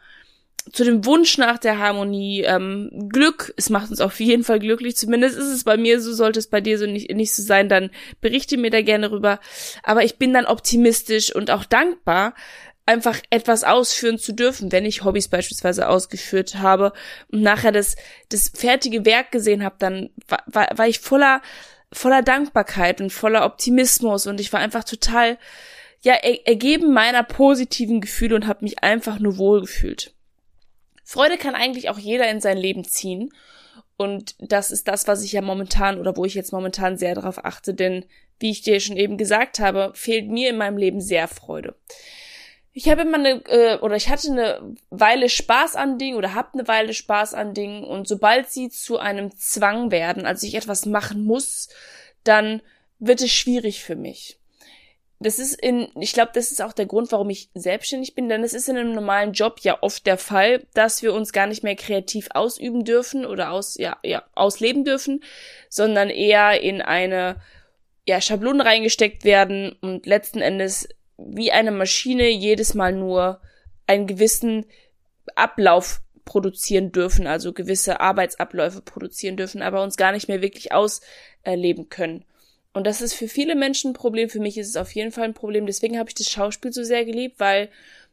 zu 0.73 0.85
dem 0.85 1.05
Wunsch 1.05 1.39
nach 1.39 1.59
der 1.59 1.79
Harmonie, 1.79 2.43
ähm, 2.43 3.09
Glück, 3.09 3.53
es 3.57 3.71
macht 3.71 3.91
uns 3.91 4.01
auf 4.01 4.21
jeden 4.21 4.45
Fall 4.45 4.59
glücklich, 4.59 4.97
zumindest 4.97 5.37
ist 5.37 5.47
es 5.47 5.65
bei 5.65 5.77
mir 5.77 6.01
so, 6.01 6.13
sollte 6.13 6.39
es 6.39 6.49
bei 6.49 6.61
dir 6.61 6.79
so 6.79 6.87
nicht, 6.87 7.11
nicht 7.13 7.35
so 7.35 7.43
sein, 7.43 7.69
dann 7.69 7.91
berichte 8.21 8.57
mir 8.57 8.71
da 8.71 8.83
gerne 8.83 9.11
rüber. 9.11 9.41
Aber 9.83 10.05
ich 10.05 10.19
bin 10.19 10.33
dann 10.33 10.47
optimistisch 10.47 11.35
und 11.35 11.51
auch 11.51 11.65
dankbar, 11.65 12.35
einfach 12.87 13.21
etwas 13.31 13.65
ausführen 13.65 14.19
zu 14.19 14.33
dürfen, 14.33 14.71
wenn 14.71 14.85
ich 14.85 15.05
Hobbys 15.05 15.29
beispielsweise 15.29 15.89
ausgeführt 15.89 16.57
habe 16.57 16.93
und 17.31 17.43
nachher 17.43 17.73
das, 17.73 17.97
das 18.29 18.51
fertige 18.55 19.05
Werk 19.05 19.33
gesehen 19.33 19.65
habe, 19.65 19.77
dann 19.79 20.11
war, 20.29 20.43
war, 20.47 20.69
war 20.79 20.87
ich 20.87 21.01
voller, 21.01 21.43
voller 21.93 22.23
Dankbarkeit 22.23 23.01
und 23.01 23.13
voller 23.13 23.45
Optimismus 23.45 24.27
und 24.27 24.41
ich 24.41 24.53
war 24.53 24.61
einfach 24.61 24.85
total, 24.85 25.37
ja, 26.01 26.15
er, 26.15 26.47
ergeben 26.47 26.93
meiner 26.93 27.25
positiven 27.25 28.01
Gefühle 28.01 28.37
und 28.37 28.47
habe 28.47 28.65
mich 28.65 28.83
einfach 28.85 29.19
nur 29.19 29.37
wohlgefühlt. 29.37 30.15
Freude 31.05 31.39
kann 31.39 31.55
eigentlich 31.55 31.89
auch 31.89 31.99
jeder 31.99 32.29
in 32.29 32.41
sein 32.41 32.59
Leben 32.59 32.85
ziehen. 32.85 33.33
Und 33.97 34.35
das 34.41 34.71
ist 34.71 34.89
das, 34.89 35.07
was 35.07 35.23
ich 35.23 35.33
ja 35.33 35.41
momentan 35.41 35.99
oder 35.99 36.17
wo 36.17 36.25
ich 36.25 36.35
jetzt 36.35 36.53
momentan 36.53 36.99
sehr 36.99 37.15
darauf 37.15 37.45
achte, 37.45 37.73
denn 37.73 38.05
wie 38.39 38.51
ich 38.51 38.61
dir 38.61 38.79
schon 38.81 38.97
eben 38.97 39.17
gesagt 39.17 39.59
habe, 39.59 39.93
fehlt 39.95 40.29
mir 40.29 40.51
in 40.51 40.59
meinem 40.59 40.77
Leben 40.77 41.01
sehr 41.01 41.29
Freude. 41.29 41.77
Ich 42.79 42.91
habe 42.91 43.01
immer 43.01 43.17
eine, 43.17 43.43
äh, 43.47 43.79
oder 43.79 43.97
ich 43.97 44.11
hatte 44.11 44.31
eine 44.31 44.77
Weile 44.91 45.31
Spaß 45.31 45.77
an 45.77 45.97
Dingen 45.97 46.19
oder 46.19 46.35
habe 46.35 46.51
eine 46.53 46.69
Weile 46.69 46.93
Spaß 46.93 47.33
an 47.33 47.55
Dingen 47.55 47.85
und 47.85 48.07
sobald 48.07 48.51
sie 48.51 48.69
zu 48.69 48.99
einem 48.99 49.35
Zwang 49.35 49.91
werden, 49.91 50.27
also 50.27 50.47
ich 50.47 50.57
etwas 50.57 50.85
machen 50.85 51.25
muss, 51.25 51.71
dann 52.23 52.61
wird 52.99 53.23
es 53.23 53.33
schwierig 53.33 53.83
für 53.83 53.97
mich. 53.97 54.39
Das 55.21 55.39
ist 55.39 55.59
in, 55.59 55.89
ich 55.99 56.13
glaube, 56.13 56.33
das 56.35 56.53
ist 56.53 56.61
auch 56.61 56.75
der 56.75 56.85
Grund, 56.85 57.13
warum 57.13 57.31
ich 57.31 57.49
selbstständig 57.55 58.15
bin, 58.15 58.29
denn 58.29 58.45
es 58.45 58.53
ist 58.53 58.69
in 58.69 58.77
einem 58.77 58.93
normalen 58.93 59.33
Job 59.33 59.61
ja 59.63 59.79
oft 59.81 60.07
der 60.07 60.19
Fall, 60.19 60.67
dass 60.75 61.01
wir 61.01 61.15
uns 61.15 61.33
gar 61.33 61.47
nicht 61.47 61.63
mehr 61.63 61.77
kreativ 61.77 62.29
ausüben 62.35 62.85
dürfen 62.85 63.25
oder 63.25 63.53
aus, 63.53 63.79
ja, 63.79 63.97
ja, 64.03 64.23
ausleben 64.35 64.85
dürfen, 64.85 65.25
sondern 65.71 66.11
eher 66.11 66.61
in 66.61 66.83
eine, 66.83 67.41
ja, 68.07 68.21
Schablone 68.21 68.67
reingesteckt 68.67 69.25
werden 69.25 69.79
und 69.81 70.05
letzten 70.05 70.43
Endes 70.43 70.91
wie 71.19 71.53
eine 71.53 71.71
Maschine 71.71 72.29
jedes 72.29 72.75
Mal 72.75 72.93
nur 72.93 73.41
einen 73.87 74.07
gewissen 74.07 74.67
Ablauf 75.35 76.01
produzieren 76.25 76.93
dürfen, 76.93 77.27
also 77.27 77.53
gewisse 77.53 78.01
Arbeitsabläufe 78.01 78.83
produzieren 78.83 79.37
dürfen, 79.37 79.63
aber 79.63 79.83
uns 79.83 79.97
gar 79.97 80.13
nicht 80.13 80.29
mehr 80.29 80.43
wirklich 80.43 80.73
ausleben 80.73 81.89
können. 81.89 82.25
Und 82.73 82.87
das 82.87 83.01
ist 83.01 83.15
für 83.15 83.29
viele 83.29 83.55
Menschen 83.55 83.93
ein 83.93 83.95
Problem, 83.95 84.29
für 84.29 84.41
mich 84.41 84.59
ist 84.59 84.69
es 84.69 84.77
auf 84.77 84.95
jeden 84.95 85.13
Fall 85.13 85.25
ein 85.25 85.35
Problem. 85.35 85.65
Deswegen 85.65 85.99
habe 85.99 86.11
ich 86.11 86.15
das 86.15 86.29
Schauspiel 86.29 86.73
so 86.73 86.85
sehr 86.85 87.07
geliebt, 87.07 87.41
weil 87.41 87.71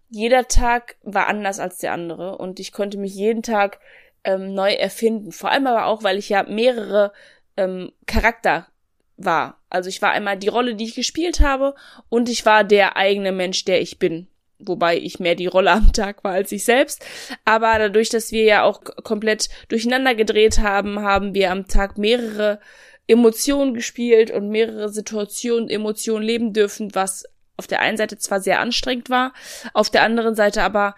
jeder 0.10 0.48
Tag 0.48 0.96
war 1.02 1.28
anders 1.28 1.60
als 1.60 1.80
der 1.80 1.92
andere 1.92 2.38
und 2.38 2.60
ich 2.60 2.72
konnte 2.72 2.98
mich 2.98 3.14
jeden 3.14 3.44
Tag 3.44 3.80
ähm, 4.24 4.54
neu 4.54 4.72
erfinden. 4.72 5.32
Vor 5.32 5.52
allem 5.52 5.68
aber 5.68 5.88
auch, 5.88 6.04
weil 6.04 6.18
ich 6.18 6.30
ja 6.30 6.44
mehrere 6.44 7.12
ähm, 7.58 7.92
Charakter 8.06 8.68
war. 9.18 9.62
Also 9.70 9.90
ich 9.90 10.02
war 10.02 10.12
einmal 10.12 10.38
die 10.38 10.48
Rolle, 10.48 10.76
die 10.76 10.86
ich 10.86 10.96
gespielt 10.96 11.40
habe 11.40 11.76
und 12.10 12.30
ich 12.30 12.46
war 12.46 12.64
der 12.64 12.98
eigene 12.98 13.32
Mensch, 13.32 13.66
der 13.66 13.82
ich 13.82 14.00
bin. 14.00 14.28
Wobei 14.60 14.98
ich 14.98 15.20
mehr 15.20 15.36
die 15.36 15.48
Rolle 15.48 15.72
am 15.72 15.94
Tag 15.94 16.24
war 16.24 16.34
als 16.34 16.52
ich 16.52 16.64
selbst. 16.64 17.06
Aber 17.46 17.78
dadurch, 17.78 18.10
dass 18.10 18.32
wir 18.32 18.44
ja 18.44 18.64
auch 18.64 18.82
komplett 19.04 19.50
durcheinander 19.68 20.16
gedreht 20.16 20.60
haben, 20.60 21.00
haben 21.02 21.34
wir 21.34 21.52
am 21.52 21.68
Tag 21.68 21.98
mehrere 21.98 22.60
Emotionen 23.08 23.74
gespielt 23.74 24.32
und 24.32 24.50
mehrere 24.50 24.90
Situationen, 24.90 25.70
Emotionen 25.70 26.24
leben 26.24 26.54
dürfen, 26.54 26.96
was 26.96 27.26
auf 27.58 27.68
der 27.68 27.82
einen 27.82 27.98
Seite 27.98 28.18
zwar 28.18 28.40
sehr 28.40 28.60
anstrengend 28.60 29.10
war, 29.10 29.34
auf 29.74 29.90
der 29.90 30.04
anderen 30.04 30.36
Seite 30.36 30.64
aber 30.64 30.96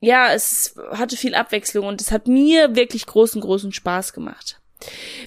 ja, 0.00 0.32
es 0.32 0.76
hatte 0.92 1.16
viel 1.16 1.34
Abwechslung 1.34 1.86
und 1.86 2.00
es 2.00 2.12
hat 2.12 2.28
mir 2.28 2.76
wirklich 2.76 3.06
großen, 3.06 3.40
großen 3.40 3.72
Spaß 3.72 4.12
gemacht. 4.12 4.60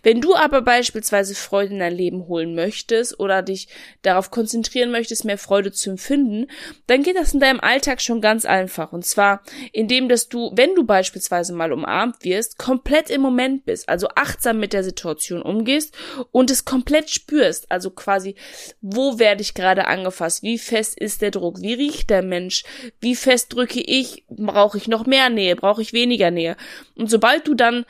Wenn 0.04 0.22
du 0.22 0.36
aber 0.36 0.62
beispielsweise 0.62 1.36
Freude 1.36 1.74
in 1.74 1.80
dein 1.80 1.96
Leben 1.96 2.28
holen 2.28 2.56
möchtest 2.56 3.20
oder 3.20 3.42
dich 3.42 3.68
darauf 4.02 4.32
konzentrieren 4.32 4.92
möchtest, 4.92 5.26
mehr 5.26 5.38
Freude 5.38 5.72
zu 5.72 5.90
empfinden, 5.90 6.48
dann 6.88 7.04
geht 7.04 7.18
das 7.18 7.34
in 7.34 7.40
deinem 7.40 7.60
Alltag 7.60 8.02
schon 8.02 8.22
ganz 8.22 8.46
einfach. 8.46 8.94
Und 8.94 9.06
zwar, 9.06 9.44
indem 9.72 10.10
dass 10.10 10.30
du, 10.30 10.52
wenn 10.56 10.76
du 10.76 10.86
beispielsweise 10.86 11.54
mal 11.54 11.74
umarmt 11.74 12.24
wirst, 12.24 12.58
komplett 12.58 13.10
im 13.10 13.22
Moment 13.22 13.66
bist, 13.66 13.90
also 13.90 14.08
achtsam 14.16 14.60
mit 14.60 14.74
der 14.74 14.84
Situation 14.84 15.42
umgehst 15.42 15.96
und 16.32 16.50
es 16.50 16.66
komplett 16.66 17.10
spürst. 17.10 17.70
Also 17.72 17.92
quasi, 17.92 18.36
wo 18.82 19.20
werde 19.20 19.42
ich 19.42 19.54
gerade 19.54 19.88
angefasst? 19.88 20.44
Wie 20.44 20.58
fest 20.58 20.98
ist 20.98 21.22
der 21.22 21.32
Druck? 21.32 21.62
Wie 21.62 21.74
riecht 21.74 22.10
der 22.10 22.24
Mensch? 22.24 22.64
Wie 23.00 23.16
fest 23.16 23.54
drücke 23.54 23.82
ich? 23.82 24.26
Brauche 24.30 24.78
ich 24.78 24.88
noch 24.88 25.06
mehr 25.06 25.30
Nähe? 25.30 25.56
Brauche 25.56 25.82
ich 25.82 25.94
weniger 25.94 26.32
Nähe? 26.32 26.56
Und 26.96 27.10
sobald 27.10 27.48
du 27.48 27.54
dann 27.54 27.86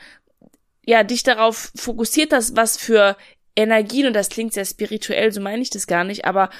ja, 0.84 1.04
dich 1.04 1.22
darauf 1.22 1.72
fokussiert 1.74 2.32
hast, 2.32 2.56
was 2.56 2.76
für 2.76 3.16
Energien, 3.54 4.06
und 4.06 4.14
das 4.14 4.28
klingt 4.28 4.52
sehr 4.52 4.64
spirituell, 4.64 5.32
so 5.32 5.40
meine 5.40 5.62
ich 5.62 5.70
das 5.70 5.86
gar 5.86 6.04
nicht, 6.04 6.24
aber 6.24 6.50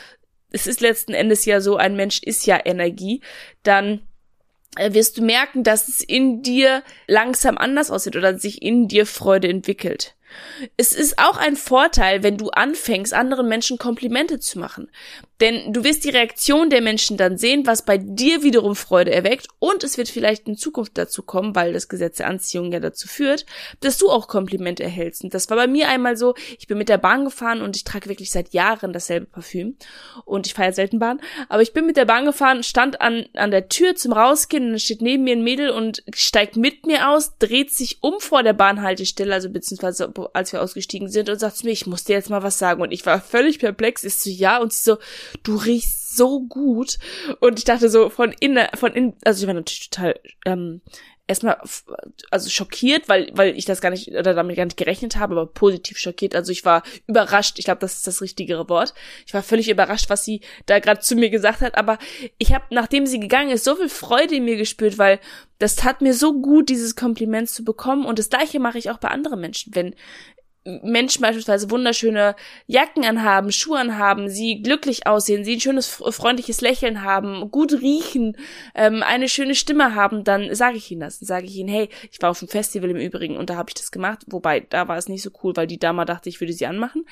es 0.51 0.67
ist 0.67 0.81
letzten 0.81 1.15
Endes 1.15 1.45
ja 1.45 1.61
so, 1.61 1.77
ein 1.77 1.97
Mensch 1.97 2.21
ist 2.23 2.47
ja 2.47 2.61
Energie, 2.65 3.23
dann 3.63 4.03
äh, 4.77 4.93
wirst 4.93 5.19
du 5.19 5.23
merken, 5.23 5.65
dass 5.65 5.89
es 5.89 6.01
in 6.01 6.43
dir 6.43 6.83
langsam 7.07 7.59
anders 7.59 7.91
aussieht 7.91 8.17
oder 8.17 8.39
sich 8.39 8.63
in 8.63 8.89
dir 8.89 9.07
Freude 9.07 9.49
entwickelt. 9.49 10.15
Es 10.77 10.93
ist 10.93 11.19
auch 11.19 11.37
ein 11.37 11.57
Vorteil, 11.57 12.23
wenn 12.23 12.39
du 12.39 12.51
anfängst, 12.51 13.15
anderen 13.15 13.49
Menschen 13.49 13.79
Komplimente 13.79 14.41
zu 14.41 14.59
machen. 14.59 14.89
Denn 15.43 15.73
du 15.73 15.83
wirst 15.83 16.05
die 16.05 16.11
Reaktion 16.11 16.71
der 16.71 16.81
Menschen 16.83 17.17
dann 17.17 17.37
sehen, 17.37 17.67
was 17.67 17.85
bei 17.85 17.99
dir 17.99 18.45
wiederum 18.45 18.77
Freude 18.77 19.11
erweckt 19.11 19.49
und 19.59 19.83
es 19.83 19.99
wird 19.99 20.09
vielleicht 20.09 20.47
in 20.47 20.57
Zukunft 20.57 20.97
dazu 20.97 21.25
kommen, 21.25 21.57
weil 21.57 21.73
das 21.73 21.89
Gesetz 21.89 22.19
der 22.19 22.29
Anziehung 22.29 22.71
ja 22.71 22.79
dazu 22.79 23.09
führt, 23.09 23.45
dass 23.81 23.99
du 23.99 24.09
auch 24.09 24.29
Komplimente 24.29 24.85
erhältst. 24.85 25.25
Und 25.25 25.35
das 25.35 25.51
war 25.51 25.57
bei 25.57 25.67
mir 25.67 25.89
einmal 25.89 26.17
so, 26.17 26.37
ich 26.61 26.69
bin 26.69 26.79
mit 26.79 26.89
der 26.89 26.99
Bahn 26.99 27.25
gefahren 27.25 27.61
und 27.61 27.75
ich 27.75 27.83
trage 27.83 28.09
wirklich 28.09 28.31
seit 28.31 28.53
Jahren 28.53 28.93
dasselbe 28.93 29.27
Parfüm 29.27 29.77
und 30.25 30.47
ich 30.47 30.55
fahre 30.55 30.73
selten 30.73 31.01
Bahn, 31.01 31.21
aber 31.49 31.63
ich 31.63 31.73
bin 31.73 31.87
mit 31.87 31.97
der 31.97 32.05
Bahn 32.05 32.25
gefahren, 32.25 32.63
stand 32.63 33.01
an, 33.01 33.27
an 33.35 33.51
der 33.51 33.69
Tür 33.69 33.97
zum 33.97 34.13
Rausgehen 34.13 34.67
und 34.67 34.71
dann 34.71 34.79
steht 34.79 35.03
neben 35.03 35.25
mir 35.25 35.35
ein 35.35 35.43
Mädel 35.43 35.71
und 35.71 36.05
steigt 36.15 36.55
mit 36.55 36.87
mir 36.87 37.09
aus, 37.09 37.37
dreht 37.39 37.73
sich 37.73 37.99
um 38.01 38.21
vor 38.21 38.45
der 38.45 38.53
Bahnhaltestelle, 38.53 39.35
also 39.35 39.51
beziehungsweise 39.51 40.13
als 40.33 40.53
wir 40.53 40.63
ausgestiegen 40.63 41.09
sind 41.09 41.29
und 41.29 41.39
sagt 41.39 41.57
zu 41.57 41.67
mir, 41.67 41.73
ich 41.73 41.87
muss 41.87 42.05
dir 42.05 42.15
jetzt 42.15 42.31
mal 42.31 42.43
was 42.43 42.59
sagen. 42.59 42.83
Und 42.83 42.93
ich 42.93 43.05
war 43.07 43.21
völlig 43.21 43.59
perplex, 43.59 44.05
ist 44.05 44.23
so, 44.23 44.31
ja. 44.31 44.59
Und 44.59 44.73
sie 44.73 44.83
so, 44.83 44.99
du 45.43 45.57
riechst 45.57 46.17
so 46.17 46.41
gut. 46.41 46.99
Und 47.41 47.59
ich 47.59 47.65
dachte 47.65 47.89
so 47.89 48.11
von 48.11 48.35
innen, 48.41 48.67
von 48.75 48.93
innen, 48.93 49.15
also 49.25 49.43
ich 49.43 49.47
war 49.47 49.55
natürlich 49.55 49.91
total 49.91 50.21
ähm, 50.45 50.81
erstmal 51.33 51.59
also 52.31 52.51
schockiert, 52.51 53.09
weil 53.09 53.31
weil 53.35 53.57
ich 53.57 53.65
das 53.65 53.81
gar 53.81 53.91
nicht 53.91 54.09
oder 54.09 54.35
damit 54.35 54.57
gar 54.57 54.65
nicht 54.65 54.77
gerechnet 54.77 55.17
habe, 55.17 55.35
aber 55.35 55.47
positiv 55.47 55.99
schockiert. 55.99 56.35
Also 56.35 56.53
ich 56.53 56.65
war 56.65 56.83
überrascht. 57.07 57.59
Ich 57.59 57.65
glaube, 57.65 57.81
das 57.81 57.95
ist 57.95 58.07
das 58.07 58.21
richtigere 58.21 58.69
Wort. 58.69 58.95
Ich 59.27 59.35
war 59.35 59.43
völlig 59.43 59.69
überrascht, 59.69 60.11
was 60.11 60.25
sie 60.25 60.43
da 60.67 60.79
gerade 60.79 61.01
zu 61.01 61.17
mir 61.17 61.31
gesagt 61.31 61.61
hat. 61.61 61.77
Aber 61.77 61.99
ich 62.39 62.53
habe, 62.53 62.65
nachdem 62.71 63.07
sie 63.07 63.21
gegangen 63.21 63.51
ist, 63.51 63.65
so 63.65 63.77
viel 63.77 63.89
Freude 63.89 64.37
in 64.37 64.45
mir 64.45 64.57
gespürt, 64.57 64.99
weil 64.99 65.21
das 65.59 65.77
tat 65.77 66.01
mir 66.01 66.15
so 66.15 66.41
gut, 66.41 66.69
dieses 66.69 66.97
Kompliment 66.97 67.49
zu 67.49 67.65
bekommen. 67.65 68.05
Und 68.05 68.19
das 68.19 68.31
Gleiche 68.31 68.61
mache 68.61 68.79
ich 68.79 68.91
auch 68.91 68.99
bei 68.99 69.09
anderen 69.09 69.41
Menschen, 69.41 69.75
wenn 69.75 69.95
Menschen 70.65 71.23
beispielsweise 71.23 71.71
wunderschöne 71.71 72.37
Jacken 72.67 73.05
anhaben, 73.05 73.51
Schuhe 73.51 73.79
anhaben, 73.79 74.29
sie 74.29 74.63
glücklich 74.63 75.07
aussehen, 75.07 75.45
sie 75.45 75.55
ein 75.55 75.61
schönes, 75.61 75.89
freundliches 75.89 76.61
Lächeln 76.61 77.03
haben, 77.03 77.51
gut 77.51 77.73
riechen, 77.73 78.37
ähm, 78.75 79.03
eine 79.03 79.29
schöne 79.29 79.55
Stimme 79.55 79.95
haben, 79.95 80.23
dann 80.23 80.55
sage 80.55 80.77
ich 80.77 80.91
ihnen 80.91 81.01
das. 81.01 81.19
Dann 81.19 81.27
sage 81.27 81.47
ich 81.47 81.57
ihnen, 81.57 81.69
hey, 81.69 81.89
ich 82.11 82.23
war 82.23 82.31
auf 82.31 82.39
dem 82.39 82.49
Festival 82.49 82.91
im 82.91 82.97
Übrigen 82.97 83.37
und 83.37 83.51
da 83.51 83.57
habe 83.57 83.71
ich 83.71 83.75
das 83.75 83.91
gemacht, 83.91 84.23
wobei 84.29 84.61
da 84.61 84.87
war 84.87 84.97
es 84.97 85.09
nicht 85.09 85.23
so 85.23 85.31
cool, 85.43 85.57
weil 85.57 85.67
die 85.67 85.79
Dame 85.79 86.05
dachte, 86.05 86.29
ich 86.29 86.41
würde 86.41 86.53
sie 86.53 86.67
anmachen. 86.67 87.05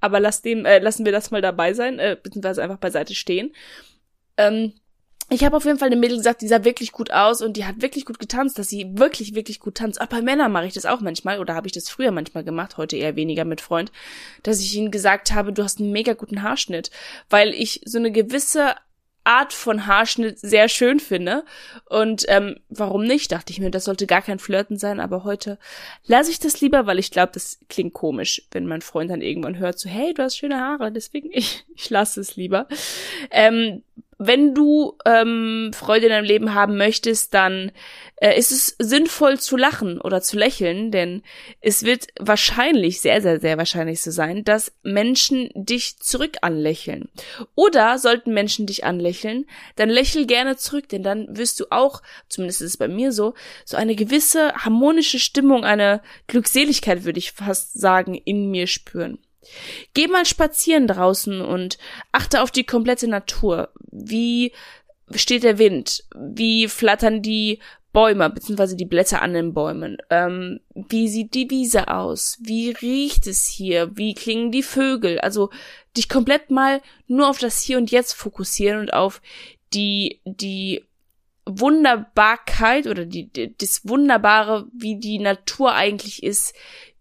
Aber 0.00 0.18
lass 0.18 0.42
dem, 0.42 0.64
äh, 0.64 0.80
lassen 0.80 1.04
wir 1.04 1.12
das 1.12 1.30
mal 1.30 1.42
dabei 1.42 1.74
sein, 1.74 1.98
äh, 1.98 2.16
beziehungsweise 2.20 2.62
einfach 2.62 2.78
beiseite 2.78 3.14
stehen. 3.14 3.54
Ähm, 4.36 4.72
ich 5.28 5.44
habe 5.44 5.56
auf 5.56 5.64
jeden 5.64 5.78
Fall 5.78 5.86
eine 5.86 5.96
Mädel 5.96 6.18
gesagt, 6.18 6.40
die 6.40 6.48
sah 6.48 6.64
wirklich 6.64 6.92
gut 6.92 7.10
aus 7.10 7.42
und 7.42 7.56
die 7.56 7.64
hat 7.64 7.82
wirklich 7.82 8.04
gut 8.04 8.18
getanzt, 8.18 8.58
dass 8.58 8.68
sie 8.68 8.86
wirklich, 8.96 9.34
wirklich 9.34 9.58
gut 9.58 9.76
tanzt. 9.76 10.00
Auch 10.00 10.06
bei 10.06 10.22
Männern 10.22 10.52
mache 10.52 10.66
ich 10.66 10.74
das 10.74 10.86
auch 10.86 11.00
manchmal 11.00 11.40
oder 11.40 11.54
habe 11.54 11.66
ich 11.66 11.72
das 11.72 11.88
früher 11.88 12.12
manchmal 12.12 12.44
gemacht, 12.44 12.76
heute 12.76 12.96
eher 12.96 13.16
weniger 13.16 13.44
mit 13.44 13.60
Freund, 13.60 13.90
dass 14.44 14.60
ich 14.60 14.74
ihnen 14.74 14.92
gesagt 14.92 15.32
habe, 15.32 15.52
du 15.52 15.64
hast 15.64 15.80
einen 15.80 15.90
mega 15.90 16.12
guten 16.12 16.42
Haarschnitt, 16.42 16.90
weil 17.28 17.54
ich 17.54 17.80
so 17.84 17.98
eine 17.98 18.12
gewisse 18.12 18.76
Art 19.26 19.52
von 19.52 19.86
Haarschnitt 19.86 20.38
sehr 20.38 20.68
schön 20.68 21.00
finde. 21.00 21.44
Und 21.86 22.24
ähm, 22.28 22.60
warum 22.68 23.04
nicht, 23.04 23.32
dachte 23.32 23.52
ich 23.52 23.58
mir, 23.58 23.70
das 23.70 23.84
sollte 23.84 24.06
gar 24.06 24.22
kein 24.22 24.38
Flirten 24.38 24.78
sein, 24.78 25.00
aber 25.00 25.24
heute 25.24 25.58
lasse 26.06 26.30
ich 26.30 26.38
das 26.38 26.60
lieber, 26.60 26.86
weil 26.86 27.00
ich 27.00 27.10
glaube, 27.10 27.32
das 27.34 27.58
klingt 27.68 27.92
komisch, 27.92 28.42
wenn 28.52 28.66
mein 28.66 28.82
Freund 28.82 29.10
dann 29.10 29.22
irgendwann 29.22 29.58
hört, 29.58 29.78
so, 29.80 29.88
hey, 29.88 30.14
du 30.14 30.22
hast 30.22 30.36
schöne 30.36 30.60
Haare, 30.60 30.92
deswegen 30.92 31.30
ich, 31.32 31.64
ich 31.74 31.90
lasse 31.90 32.20
es 32.20 32.36
lieber. 32.36 32.68
Ähm, 33.30 33.82
wenn 34.18 34.54
du 34.54 34.96
ähm, 35.04 35.70
Freude 35.74 36.06
in 36.06 36.12
deinem 36.12 36.24
Leben 36.24 36.54
haben 36.54 36.76
möchtest, 36.76 37.34
dann 37.34 37.70
äh, 38.16 38.38
ist 38.38 38.50
es 38.50 38.74
sinnvoll 38.78 39.38
zu 39.38 39.56
lachen 39.56 40.00
oder 40.00 40.22
zu 40.22 40.38
lächeln, 40.38 40.90
denn 40.90 41.22
es 41.60 41.84
wird 41.84 42.06
wahrscheinlich, 42.18 43.00
sehr, 43.00 43.20
sehr, 43.20 43.40
sehr 43.40 43.58
wahrscheinlich 43.58 44.00
so 44.00 44.10
sein, 44.10 44.42
dass 44.42 44.72
Menschen 44.82 45.50
dich 45.54 45.98
zurück 45.98 46.38
anlächeln. 46.40 47.10
Oder 47.54 47.98
sollten 47.98 48.32
Menschen 48.32 48.66
dich 48.66 48.84
anlächeln, 48.84 49.46
dann 49.76 49.90
lächel 49.90 50.26
gerne 50.26 50.56
zurück, 50.56 50.88
denn 50.88 51.02
dann 51.02 51.36
wirst 51.36 51.60
du 51.60 51.66
auch, 51.70 52.02
zumindest 52.28 52.62
ist 52.62 52.70
es 52.70 52.76
bei 52.78 52.88
mir 52.88 53.12
so, 53.12 53.34
so 53.66 53.76
eine 53.76 53.96
gewisse 53.96 54.54
harmonische 54.54 55.18
Stimmung, 55.18 55.64
eine 55.64 56.00
Glückseligkeit, 56.26 57.04
würde 57.04 57.18
ich 57.18 57.32
fast 57.32 57.78
sagen, 57.78 58.14
in 58.14 58.50
mir 58.50 58.66
spüren. 58.66 59.18
Geh 59.94 60.08
mal 60.08 60.26
spazieren 60.26 60.86
draußen 60.86 61.40
und 61.40 61.78
achte 62.12 62.42
auf 62.42 62.50
die 62.50 62.64
komplette 62.64 63.08
Natur. 63.08 63.70
Wie 63.90 64.52
steht 65.14 65.44
der 65.44 65.58
Wind? 65.58 66.04
Wie 66.14 66.68
flattern 66.68 67.22
die 67.22 67.60
Bäume 67.92 68.28
bzw. 68.28 68.74
die 68.74 68.84
Blätter 68.84 69.22
an 69.22 69.32
den 69.32 69.54
Bäumen? 69.54 69.98
Ähm, 70.10 70.60
wie 70.74 71.08
sieht 71.08 71.34
die 71.34 71.50
Wiese 71.50 71.88
aus? 71.88 72.38
Wie 72.42 72.70
riecht 72.70 73.26
es 73.26 73.46
hier? 73.46 73.96
Wie 73.96 74.14
klingen 74.14 74.52
die 74.52 74.62
Vögel? 74.62 75.18
Also 75.20 75.50
dich 75.96 76.08
komplett 76.08 76.50
mal 76.50 76.82
nur 77.06 77.28
auf 77.28 77.38
das 77.38 77.62
Hier 77.62 77.78
und 77.78 77.90
Jetzt 77.90 78.12
fokussieren 78.12 78.80
und 78.80 78.92
auf 78.92 79.22
die 79.72 80.20
die 80.24 80.84
Wunderbarkeit 81.46 82.86
oder 82.88 83.06
die, 83.06 83.32
die 83.32 83.56
das 83.56 83.88
Wunderbare, 83.88 84.66
wie 84.74 84.98
die 84.98 85.18
Natur 85.18 85.72
eigentlich 85.72 86.22
ist, 86.22 86.54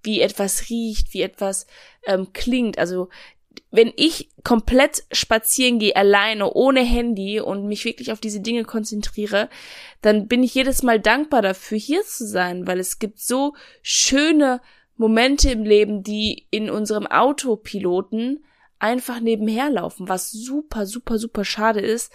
wie 0.05 0.21
etwas 0.21 0.69
riecht, 0.69 1.13
wie 1.13 1.21
etwas 1.21 1.67
ähm, 2.05 2.31
klingt. 2.33 2.77
Also 2.77 3.09
wenn 3.71 3.91
ich 3.95 4.29
komplett 4.43 5.03
spazieren 5.11 5.79
gehe, 5.79 5.95
alleine, 5.95 6.53
ohne 6.53 6.81
Handy 6.81 7.39
und 7.39 7.67
mich 7.67 7.83
wirklich 7.85 8.11
auf 8.11 8.19
diese 8.19 8.39
Dinge 8.39 8.63
konzentriere, 8.63 9.49
dann 10.01 10.27
bin 10.27 10.43
ich 10.43 10.53
jedes 10.53 10.83
Mal 10.83 10.99
dankbar 10.99 11.41
dafür, 11.41 11.77
hier 11.77 12.03
zu 12.03 12.25
sein, 12.25 12.67
weil 12.67 12.79
es 12.79 12.99
gibt 12.99 13.19
so 13.19 13.53
schöne 13.81 14.61
Momente 14.97 15.51
im 15.51 15.63
Leben, 15.63 16.03
die 16.03 16.47
in 16.51 16.69
unserem 16.69 17.05
Autopiloten 17.07 18.45
einfach 18.79 19.19
nebenher 19.19 19.69
laufen, 19.69 20.07
was 20.07 20.31
super, 20.31 20.85
super, 20.85 21.17
super 21.17 21.43
schade 21.43 21.81
ist, 21.81 22.13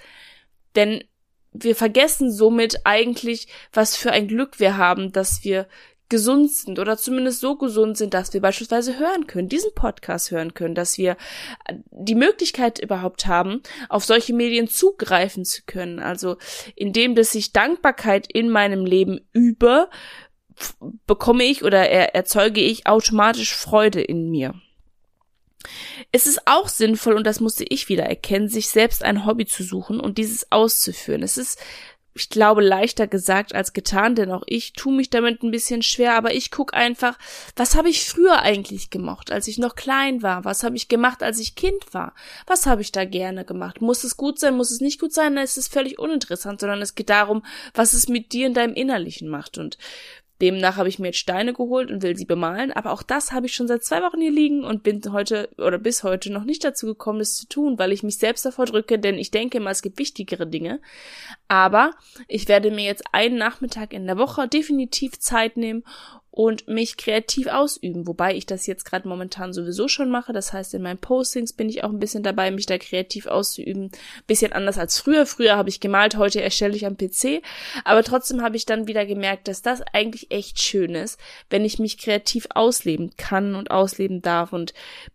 denn 0.76 1.04
wir 1.52 1.74
vergessen 1.74 2.30
somit 2.30 2.82
eigentlich, 2.84 3.48
was 3.72 3.96
für 3.96 4.12
ein 4.12 4.28
Glück 4.28 4.60
wir 4.60 4.76
haben, 4.76 5.12
dass 5.12 5.42
wir 5.42 5.66
gesund 6.10 6.50
sind 6.50 6.78
oder 6.78 6.98
zumindest 6.98 7.40
so 7.40 7.56
gesund 7.56 7.96
sind, 7.96 8.12
dass 8.12 8.34
wir 8.34 8.42
beispielsweise 8.42 8.98
hören 8.98 9.26
können, 9.26 9.48
diesen 9.48 9.74
Podcast 9.74 10.30
hören 10.30 10.52
können, 10.52 10.74
dass 10.74 10.98
wir 10.98 11.16
äh, 11.64 11.74
die 11.90 12.14
Möglichkeit 12.14 12.78
überhaupt 12.78 13.26
haben, 13.26 13.62
auf 13.88 14.04
solche 14.04 14.34
Medien 14.34 14.68
zugreifen 14.68 15.46
zu 15.46 15.62
können. 15.64 16.00
Also 16.00 16.36
indem, 16.76 17.14
dass 17.14 17.34
ich 17.34 17.52
Dankbarkeit 17.52 18.30
in 18.30 18.50
meinem 18.50 18.84
Leben 18.84 19.20
übe, 19.32 19.88
bekomme 21.06 21.44
ich 21.44 21.64
oder 21.64 21.88
er, 21.88 22.14
erzeuge 22.14 22.60
ich 22.60 22.86
automatisch 22.86 23.54
Freude 23.54 24.02
in 24.02 24.30
mir. 24.30 24.54
Es 26.12 26.26
ist 26.26 26.46
auch 26.46 26.68
sinnvoll, 26.68 27.14
und 27.14 27.26
das 27.26 27.40
musste 27.40 27.64
ich 27.64 27.88
wieder 27.88 28.04
erkennen, 28.04 28.48
sich 28.48 28.68
selbst 28.68 29.04
ein 29.04 29.26
Hobby 29.26 29.46
zu 29.46 29.62
suchen 29.62 30.00
und 30.00 30.18
dieses 30.18 30.50
auszuführen. 30.50 31.22
Es 31.22 31.36
ist 31.36 31.58
ich 32.14 32.28
glaube, 32.28 32.60
leichter 32.60 33.06
gesagt 33.06 33.54
als 33.54 33.72
getan, 33.72 34.14
denn 34.16 34.32
auch 34.32 34.42
ich 34.46 34.72
tue 34.72 34.92
mich 34.92 35.10
damit 35.10 35.42
ein 35.42 35.52
bisschen 35.52 35.82
schwer, 35.82 36.14
aber 36.14 36.34
ich 36.34 36.50
guck 36.50 36.74
einfach, 36.74 37.16
was 37.54 37.76
habe 37.76 37.88
ich 37.88 38.04
früher 38.04 38.42
eigentlich 38.42 38.90
gemocht, 38.90 39.30
als 39.30 39.46
ich 39.46 39.58
noch 39.58 39.76
klein 39.76 40.22
war? 40.22 40.44
Was 40.44 40.64
habe 40.64 40.76
ich 40.76 40.88
gemacht, 40.88 41.22
als 41.22 41.38
ich 41.38 41.54
Kind 41.54 41.92
war? 41.92 42.14
Was 42.46 42.66
habe 42.66 42.82
ich 42.82 42.90
da 42.90 43.04
gerne 43.04 43.44
gemacht? 43.44 43.80
Muss 43.80 44.02
es 44.02 44.16
gut 44.16 44.40
sein, 44.40 44.56
muss 44.56 44.72
es 44.72 44.80
nicht 44.80 45.00
gut 45.00 45.12
sein? 45.12 45.36
Dann 45.36 45.44
ist 45.44 45.56
es 45.56 45.68
völlig 45.68 45.98
uninteressant, 45.98 46.60
sondern 46.60 46.82
es 46.82 46.96
geht 46.96 47.10
darum, 47.10 47.44
was 47.74 47.92
es 47.92 48.08
mit 48.08 48.32
dir 48.32 48.48
in 48.48 48.54
deinem 48.54 48.74
Innerlichen 48.74 49.28
macht. 49.28 49.56
Und 49.56 49.78
Demnach 50.40 50.76
habe 50.76 50.88
ich 50.88 50.98
mir 50.98 51.08
jetzt 51.08 51.18
Steine 51.18 51.52
geholt 51.52 51.90
und 51.90 52.02
will 52.02 52.16
sie 52.16 52.24
bemalen, 52.24 52.72
aber 52.72 52.92
auch 52.92 53.02
das 53.02 53.32
habe 53.32 53.46
ich 53.46 53.54
schon 53.54 53.68
seit 53.68 53.84
zwei 53.84 54.02
Wochen 54.02 54.20
hier 54.20 54.30
liegen 54.30 54.64
und 54.64 54.82
bin 54.82 55.00
heute 55.12 55.50
oder 55.58 55.78
bis 55.78 56.02
heute 56.02 56.32
noch 56.32 56.44
nicht 56.44 56.64
dazu 56.64 56.86
gekommen, 56.86 57.18
das 57.18 57.34
zu 57.34 57.46
tun, 57.46 57.78
weil 57.78 57.92
ich 57.92 58.02
mich 58.02 58.18
selbst 58.18 58.44
davor 58.44 58.66
drücke, 58.66 58.98
denn 58.98 59.18
ich 59.18 59.30
denke 59.30 59.58
immer, 59.58 59.70
es 59.70 59.82
gibt 59.82 59.98
wichtigere 59.98 60.46
Dinge. 60.46 60.80
Aber 61.48 61.92
ich 62.28 62.48
werde 62.48 62.70
mir 62.70 62.84
jetzt 62.84 63.04
einen 63.12 63.36
Nachmittag 63.36 63.92
in 63.92 64.06
der 64.06 64.18
Woche 64.18 64.48
definitiv 64.48 65.18
Zeit 65.18 65.56
nehmen 65.56 65.84
und 66.30 66.68
mich 66.68 66.96
kreativ 66.96 67.48
ausüben, 67.48 68.06
wobei 68.06 68.34
ich 68.36 68.46
das 68.46 68.66
jetzt 68.66 68.84
gerade 68.84 69.08
momentan 69.08 69.52
sowieso 69.52 69.88
schon 69.88 70.10
mache. 70.10 70.32
Das 70.32 70.52
heißt, 70.52 70.74
in 70.74 70.82
meinen 70.82 70.98
Postings 70.98 71.52
bin 71.52 71.68
ich 71.68 71.82
auch 71.82 71.90
ein 71.90 71.98
bisschen 71.98 72.22
dabei, 72.22 72.50
mich 72.50 72.66
da 72.66 72.78
kreativ 72.78 73.26
auszuüben. 73.26 73.90
Bisschen 74.26 74.52
anders 74.52 74.78
als 74.78 75.00
früher. 75.00 75.26
Früher 75.26 75.56
habe 75.56 75.68
ich 75.68 75.80
gemalt, 75.80 76.16
heute 76.16 76.40
erstelle 76.40 76.76
ich 76.76 76.86
am 76.86 76.96
PC. 76.96 77.42
Aber 77.84 78.04
trotzdem 78.04 78.42
habe 78.42 78.56
ich 78.56 78.64
dann 78.64 78.86
wieder 78.86 79.06
gemerkt, 79.06 79.48
dass 79.48 79.62
das 79.62 79.82
eigentlich 79.92 80.30
echt 80.30 80.62
schön 80.62 80.94
ist, 80.94 81.18
wenn 81.50 81.64
ich 81.64 81.78
mich 81.80 81.98
kreativ 81.98 82.46
ausleben 82.54 83.10
kann 83.16 83.56
und 83.56 83.70
ausleben 83.72 84.22
darf. 84.22 84.52
Und 84.52 84.72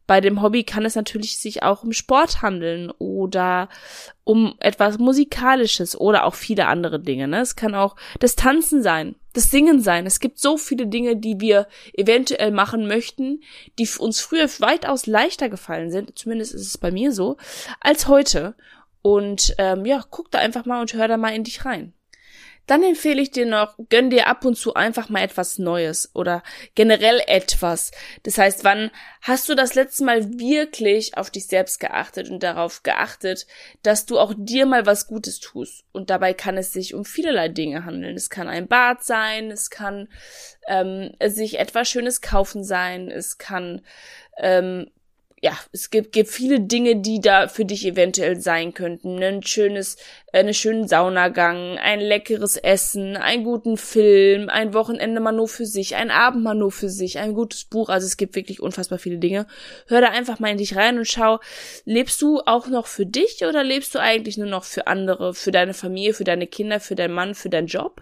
bei 0.07 0.21
dem 0.21 0.41
Hobby 0.41 0.63
kann 0.63 0.85
es 0.85 0.95
natürlich 0.95 1.37
sich 1.37 1.63
auch 1.63 1.83
um 1.83 1.91
Sport 1.91 2.41
handeln 2.41 2.91
oder 2.99 3.69
um 4.23 4.55
etwas 4.59 4.99
Musikalisches 4.99 5.99
oder 5.99 6.25
auch 6.25 6.35
viele 6.35 6.67
andere 6.67 6.99
Dinge. 6.99 7.27
Ne? 7.27 7.39
Es 7.39 7.55
kann 7.55 7.73
auch 7.73 7.95
das 8.19 8.35
Tanzen 8.35 8.83
sein, 8.83 9.15
das 9.33 9.49
Singen 9.49 9.81
sein. 9.81 10.05
Es 10.05 10.19
gibt 10.19 10.39
so 10.39 10.57
viele 10.57 10.87
Dinge, 10.87 11.17
die 11.17 11.39
wir 11.39 11.67
eventuell 11.93 12.51
machen 12.51 12.87
möchten, 12.87 13.41
die 13.79 13.89
uns 13.97 14.21
früher 14.21 14.47
weitaus 14.59 15.07
leichter 15.07 15.49
gefallen 15.49 15.89
sind, 15.89 16.17
zumindest 16.17 16.53
ist 16.53 16.67
es 16.67 16.77
bei 16.77 16.91
mir 16.91 17.11
so, 17.11 17.37
als 17.79 18.07
heute. 18.07 18.55
Und 19.01 19.55
ähm, 19.57 19.85
ja, 19.85 20.03
guck 20.09 20.31
da 20.31 20.39
einfach 20.39 20.65
mal 20.65 20.81
und 20.81 20.93
hör 20.93 21.07
da 21.07 21.17
mal 21.17 21.35
in 21.35 21.43
dich 21.43 21.65
rein. 21.65 21.93
Dann 22.67 22.83
empfehle 22.83 23.21
ich 23.21 23.31
dir 23.31 23.45
noch, 23.45 23.77
gönn 23.89 24.09
dir 24.09 24.27
ab 24.27 24.45
und 24.45 24.55
zu 24.55 24.73
einfach 24.73 25.09
mal 25.09 25.21
etwas 25.21 25.59
Neues 25.59 26.11
oder 26.13 26.43
generell 26.73 27.21
etwas. 27.27 27.91
Das 28.23 28.37
heißt, 28.37 28.63
wann 28.63 28.91
hast 29.21 29.47
du 29.49 29.55
das 29.55 29.75
letzte 29.75 30.03
Mal 30.03 30.39
wirklich 30.39 31.17
auf 31.17 31.29
dich 31.29 31.47
selbst 31.47 31.79
geachtet 31.79 32.29
und 32.29 32.41
darauf 32.43 32.83
geachtet, 32.83 33.45
dass 33.83 34.05
du 34.05 34.19
auch 34.19 34.33
dir 34.35 34.65
mal 34.65 34.85
was 34.85 35.07
Gutes 35.07 35.39
tust? 35.39 35.83
Und 35.91 36.09
dabei 36.09 36.33
kann 36.33 36.57
es 36.57 36.73
sich 36.73 36.93
um 36.93 37.05
vielerlei 37.05 37.49
Dinge 37.49 37.85
handeln. 37.85 38.15
Es 38.15 38.29
kann 38.29 38.47
ein 38.47 38.67
Bad 38.67 39.03
sein, 39.03 39.51
es 39.51 39.69
kann 39.69 40.07
ähm, 40.67 41.11
sich 41.23 41.59
etwas 41.59 41.89
Schönes 41.89 42.21
kaufen 42.21 42.63
sein, 42.63 43.11
es 43.11 43.37
kann 43.37 43.81
ähm, 44.37 44.89
ja, 45.45 45.55
es 45.71 45.91
gibt, 45.91 46.11
gibt 46.11 46.31
viele 46.31 46.59
Dinge, 46.59 46.95
die 46.95 47.21
da 47.21 47.47
für 47.47 47.65
dich 47.65 47.85
eventuell 47.85 48.41
sein 48.41 48.73
könnten. 48.73 49.21
Ein 49.21 49.43
schönes, 49.43 49.95
äh, 50.31 50.39
einen 50.39 50.55
schönen 50.55 50.87
Saunagang, 50.87 51.77
ein 51.77 51.99
leckeres 51.99 52.57
Essen, 52.57 53.15
einen 53.15 53.43
guten 53.43 53.77
Film, 53.77 54.49
ein 54.49 54.73
Wochenende 54.73 55.21
mal 55.21 55.33
nur 55.33 55.47
für 55.47 55.67
sich, 55.67 55.95
ein 55.97 56.09
Abend 56.09 56.43
mal 56.43 56.55
nur 56.55 56.71
für 56.71 56.89
sich, 56.89 57.19
ein 57.19 57.35
gutes 57.35 57.65
Buch. 57.65 57.89
Also 57.89 58.07
es 58.07 58.17
gibt 58.17 58.35
wirklich 58.35 58.59
unfassbar 58.59 58.97
viele 58.97 59.19
Dinge. 59.19 59.45
Hör 59.85 60.01
da 60.01 60.07
einfach 60.07 60.39
mal 60.39 60.49
in 60.49 60.57
dich 60.57 60.75
rein 60.75 60.97
und 60.97 61.07
schau, 61.07 61.37
lebst 61.83 62.19
du 62.23 62.41
auch 62.47 62.65
noch 62.65 62.87
für 62.87 63.05
dich 63.05 63.45
oder 63.47 63.63
lebst 63.63 63.93
du 63.93 63.99
eigentlich 63.99 64.37
nur 64.37 64.49
noch 64.49 64.63
für 64.63 64.87
andere, 64.87 65.35
für 65.35 65.51
deine 65.51 65.75
Familie, 65.75 66.15
für 66.15 66.23
deine 66.23 66.47
Kinder, 66.47 66.79
für 66.79 66.95
deinen 66.95 67.13
Mann, 67.13 67.35
für 67.35 67.49
deinen 67.49 67.67
Job? 67.67 68.01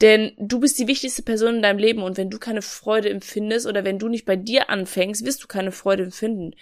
Denn 0.00 0.32
du 0.38 0.60
bist 0.60 0.78
die 0.78 0.86
wichtigste 0.86 1.22
Person 1.22 1.56
in 1.56 1.62
deinem 1.62 1.78
Leben 1.78 2.02
und 2.02 2.16
wenn 2.16 2.30
du 2.30 2.38
keine 2.38 2.62
Freude 2.62 3.10
empfindest 3.10 3.66
oder 3.66 3.84
wenn 3.84 3.98
du 3.98 4.08
nicht 4.08 4.24
bei 4.24 4.36
dir 4.36 4.70
anfängst, 4.70 5.24
wirst 5.26 5.42
du 5.42 5.46
keine 5.46 5.72
Freude 5.72 6.04
empfinden. 6.04 6.52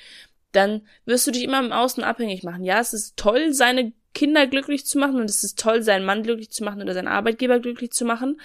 Dann 0.52 0.86
wirst 1.04 1.26
du 1.26 1.30
dich 1.30 1.44
immer 1.44 1.60
im 1.60 1.72
Außen 1.72 2.02
abhängig 2.02 2.42
machen. 2.42 2.64
Ja, 2.64 2.80
es 2.80 2.92
ist 2.92 3.16
toll, 3.16 3.52
seine 3.52 3.92
Kinder 4.14 4.46
glücklich 4.46 4.86
zu 4.86 4.98
machen 4.98 5.16
und 5.16 5.30
es 5.30 5.44
ist 5.44 5.58
toll, 5.58 5.82
seinen 5.82 6.04
Mann 6.04 6.22
glücklich 6.22 6.50
zu 6.50 6.64
machen 6.64 6.82
oder 6.82 6.94
seinen 6.94 7.08
Arbeitgeber 7.08 7.60
glücklich 7.60 7.92
zu 7.92 8.04
machen 8.04 8.38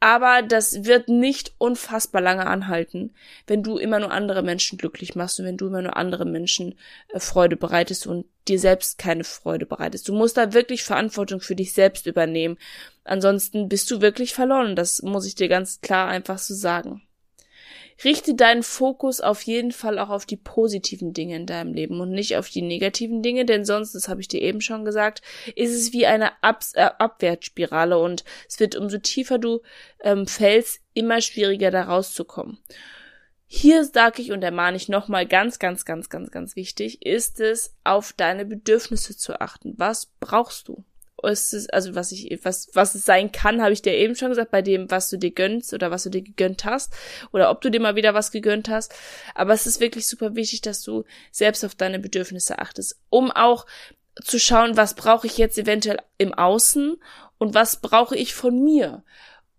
aber 0.00 0.42
das 0.42 0.84
wird 0.84 1.08
nicht 1.08 1.52
unfassbar 1.58 2.20
lange 2.20 2.46
anhalten, 2.46 3.14
wenn 3.46 3.62
du 3.62 3.78
immer 3.78 3.98
nur 3.98 4.12
andere 4.12 4.42
Menschen 4.42 4.78
glücklich 4.78 5.16
machst 5.16 5.40
und 5.40 5.46
wenn 5.46 5.56
du 5.56 5.66
immer 5.66 5.82
nur 5.82 5.96
andere 5.96 6.24
Menschen 6.24 6.76
äh, 7.08 7.18
Freude 7.18 7.56
bereitest 7.56 8.06
und 8.06 8.26
dir 8.46 8.60
selbst 8.60 8.98
keine 8.98 9.24
Freude 9.24 9.66
bereitest. 9.66 10.08
Du 10.08 10.12
musst 10.14 10.36
da 10.36 10.52
wirklich 10.52 10.84
Verantwortung 10.84 11.40
für 11.40 11.56
dich 11.56 11.72
selbst 11.72 12.06
übernehmen. 12.06 12.58
Ansonsten 13.04 13.68
bist 13.68 13.90
du 13.90 14.00
wirklich 14.00 14.34
verloren. 14.34 14.76
Das 14.76 15.02
muss 15.02 15.26
ich 15.26 15.34
dir 15.34 15.48
ganz 15.48 15.80
klar 15.80 16.08
einfach 16.08 16.38
so 16.38 16.54
sagen 16.54 17.02
richte 18.04 18.34
deinen 18.34 18.62
Fokus 18.62 19.20
auf 19.20 19.42
jeden 19.42 19.72
Fall 19.72 19.98
auch 19.98 20.10
auf 20.10 20.26
die 20.26 20.36
positiven 20.36 21.12
Dinge 21.12 21.36
in 21.36 21.46
deinem 21.46 21.74
Leben 21.74 22.00
und 22.00 22.10
nicht 22.10 22.36
auf 22.36 22.48
die 22.48 22.62
negativen 22.62 23.22
Dinge, 23.22 23.44
denn 23.44 23.64
sonst, 23.64 23.94
das 23.94 24.08
habe 24.08 24.20
ich 24.20 24.28
dir 24.28 24.42
eben 24.42 24.60
schon 24.60 24.84
gesagt, 24.84 25.22
ist 25.56 25.74
es 25.74 25.92
wie 25.92 26.06
eine 26.06 26.42
Ab 26.42 26.62
äh, 26.74 26.82
Abwärtsspirale 26.82 27.98
und 27.98 28.24
es 28.48 28.60
wird 28.60 28.76
umso 28.76 28.98
tiefer 28.98 29.38
du 29.38 29.60
ähm, 30.00 30.26
fällst, 30.26 30.80
immer 30.94 31.20
schwieriger 31.20 31.70
da 31.70 31.82
rauszukommen. 31.82 32.58
Hier 33.50 33.84
sage 33.84 34.20
ich 34.20 34.30
und 34.30 34.42
ermahne 34.42 34.76
ich 34.76 34.90
nochmal 34.90 35.26
ganz, 35.26 35.58
ganz, 35.58 35.86
ganz, 35.86 36.10
ganz, 36.10 36.30
ganz 36.30 36.54
wichtig, 36.54 37.04
ist 37.06 37.40
es, 37.40 37.74
auf 37.82 38.12
deine 38.12 38.44
Bedürfnisse 38.44 39.16
zu 39.16 39.40
achten. 39.40 39.72
Was 39.78 40.12
brauchst 40.20 40.68
du? 40.68 40.84
Ist 41.22 41.52
es, 41.52 41.68
also 41.70 41.94
was 41.94 42.12
ich, 42.12 42.38
was, 42.42 42.68
was 42.74 42.94
es 42.94 43.04
sein 43.04 43.32
kann, 43.32 43.60
habe 43.60 43.72
ich 43.72 43.82
dir 43.82 43.92
eben 43.92 44.14
schon 44.14 44.28
gesagt, 44.28 44.50
bei 44.50 44.62
dem, 44.62 44.90
was 44.90 45.10
du 45.10 45.16
dir 45.16 45.32
gönnst 45.32 45.72
oder 45.74 45.90
was 45.90 46.04
du 46.04 46.10
dir 46.10 46.22
gegönnt 46.22 46.64
hast 46.64 46.94
oder 47.32 47.50
ob 47.50 47.60
du 47.60 47.70
dir 47.70 47.80
mal 47.80 47.96
wieder 47.96 48.14
was 48.14 48.30
gegönnt 48.30 48.68
hast. 48.68 48.94
Aber 49.34 49.52
es 49.52 49.66
ist 49.66 49.80
wirklich 49.80 50.06
super 50.06 50.34
wichtig, 50.36 50.60
dass 50.60 50.82
du 50.82 51.04
selbst 51.32 51.64
auf 51.64 51.74
deine 51.74 51.98
Bedürfnisse 51.98 52.58
achtest, 52.58 53.00
um 53.10 53.30
auch 53.30 53.66
zu 54.22 54.38
schauen, 54.38 54.76
was 54.76 54.94
brauche 54.94 55.26
ich 55.26 55.38
jetzt 55.38 55.58
eventuell 55.58 55.98
im 56.18 56.34
Außen 56.34 56.96
und 57.38 57.54
was 57.54 57.80
brauche 57.80 58.16
ich 58.16 58.34
von 58.34 58.62
mir. 58.62 59.04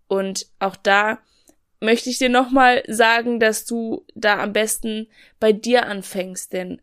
Und 0.06 0.46
auch 0.58 0.76
da 0.76 1.18
möchte 1.80 2.10
ich 2.10 2.18
dir 2.18 2.28
nochmal 2.28 2.82
sagen, 2.88 3.40
dass 3.40 3.64
du 3.64 4.04
da 4.14 4.38
am 4.38 4.52
besten 4.52 5.08
bei 5.38 5.52
dir 5.52 5.86
anfängst, 5.86 6.52
denn 6.52 6.80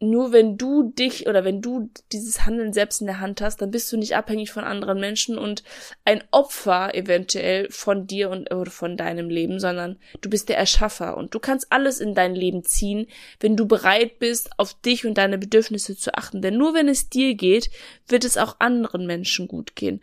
nur 0.00 0.32
wenn 0.32 0.56
du 0.56 0.90
dich 0.90 1.26
oder 1.28 1.44
wenn 1.44 1.60
du 1.60 1.90
dieses 2.10 2.46
Handeln 2.46 2.72
selbst 2.72 3.02
in 3.02 3.06
der 3.06 3.20
Hand 3.20 3.42
hast, 3.42 3.60
dann 3.60 3.70
bist 3.70 3.92
du 3.92 3.98
nicht 3.98 4.16
abhängig 4.16 4.50
von 4.50 4.64
anderen 4.64 4.98
Menschen 4.98 5.36
und 5.36 5.62
ein 6.06 6.24
Opfer 6.30 6.94
eventuell 6.94 7.70
von 7.70 8.06
dir 8.06 8.30
und 8.30 8.50
oder 8.52 8.70
von 8.70 8.96
deinem 8.96 9.28
Leben, 9.28 9.60
sondern 9.60 9.98
du 10.22 10.30
bist 10.30 10.48
der 10.48 10.56
Erschaffer 10.56 11.18
und 11.18 11.34
du 11.34 11.38
kannst 11.38 11.70
alles 11.70 12.00
in 12.00 12.14
dein 12.14 12.34
Leben 12.34 12.64
ziehen, 12.64 13.08
wenn 13.40 13.56
du 13.56 13.66
bereit 13.66 14.18
bist, 14.18 14.50
auf 14.56 14.72
dich 14.72 15.04
und 15.04 15.18
deine 15.18 15.36
Bedürfnisse 15.36 15.96
zu 15.96 16.14
achten. 16.14 16.40
Denn 16.40 16.56
nur 16.56 16.72
wenn 16.72 16.88
es 16.88 17.10
dir 17.10 17.34
geht, 17.34 17.70
wird 18.08 18.24
es 18.24 18.38
auch 18.38 18.56
anderen 18.58 19.06
Menschen 19.06 19.48
gut 19.48 19.76
gehen 19.76 20.00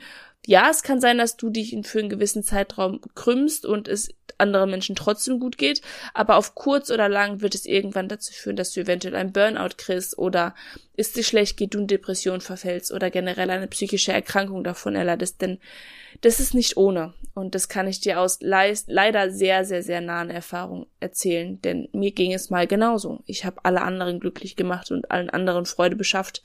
ja, 0.48 0.70
es 0.70 0.82
kann 0.82 1.02
sein, 1.02 1.18
dass 1.18 1.36
du 1.36 1.50
dich 1.50 1.78
für 1.84 2.00
einen 2.00 2.08
gewissen 2.08 2.42
Zeitraum 2.42 3.02
krümmst 3.16 3.66
und 3.66 3.90
es 3.90 4.16
anderen 4.38 4.72
Menschen 4.72 4.96
trotzdem 4.96 5.42
gut 5.42 5.58
geht, 5.58 5.82
aber 6.14 6.38
auf 6.38 6.56
kurz 6.56 6.90
oder 6.90 7.10
lang 7.10 7.42
wird 7.42 7.54
es 7.54 7.66
irgendwann 7.66 8.08
dazu 8.08 8.32
führen, 8.32 8.56
dass 8.56 8.72
du 8.72 8.80
eventuell 8.80 9.18
ein 9.18 9.34
Burnout 9.34 9.76
kriegst 9.76 10.18
oder 10.18 10.56
es 10.96 11.12
dir 11.12 11.26
schlecht 11.26 11.58
geht, 11.58 11.74
du 11.74 11.80
in 11.80 11.88
Depression 11.88 12.40
verfällst 12.40 12.94
oder 12.94 13.10
generell 13.10 13.50
eine 13.50 13.68
psychische 13.68 14.14
Erkrankung 14.14 14.64
davon 14.64 14.96
erleidest, 14.96 15.42
denn 15.42 15.60
das 16.22 16.40
ist 16.40 16.54
nicht 16.54 16.78
ohne. 16.78 17.14
Und 17.34 17.54
das 17.54 17.68
kann 17.68 17.90
ich 17.90 18.00
dir 18.00 18.22
aus 18.22 18.40
leider 18.40 19.30
sehr, 19.30 19.66
sehr, 19.66 19.84
sehr 19.84 20.00
nahen 20.00 20.30
Erfahrungen 20.30 20.86
erzählen, 21.02 21.62
denn 21.62 21.90
mir 21.92 22.12
ging 22.12 22.32
es 22.32 22.50
mal 22.50 22.68
genauso. 22.68 23.20
Ich 23.26 23.44
habe 23.44 23.66
alle 23.66 23.82
anderen 23.82 24.22
glücklich 24.22 24.56
gemacht 24.56 24.92
und 24.92 25.12
allen 25.12 25.30
anderen 25.30 25.66
Freude 25.66 25.98
beschafft 25.98 26.42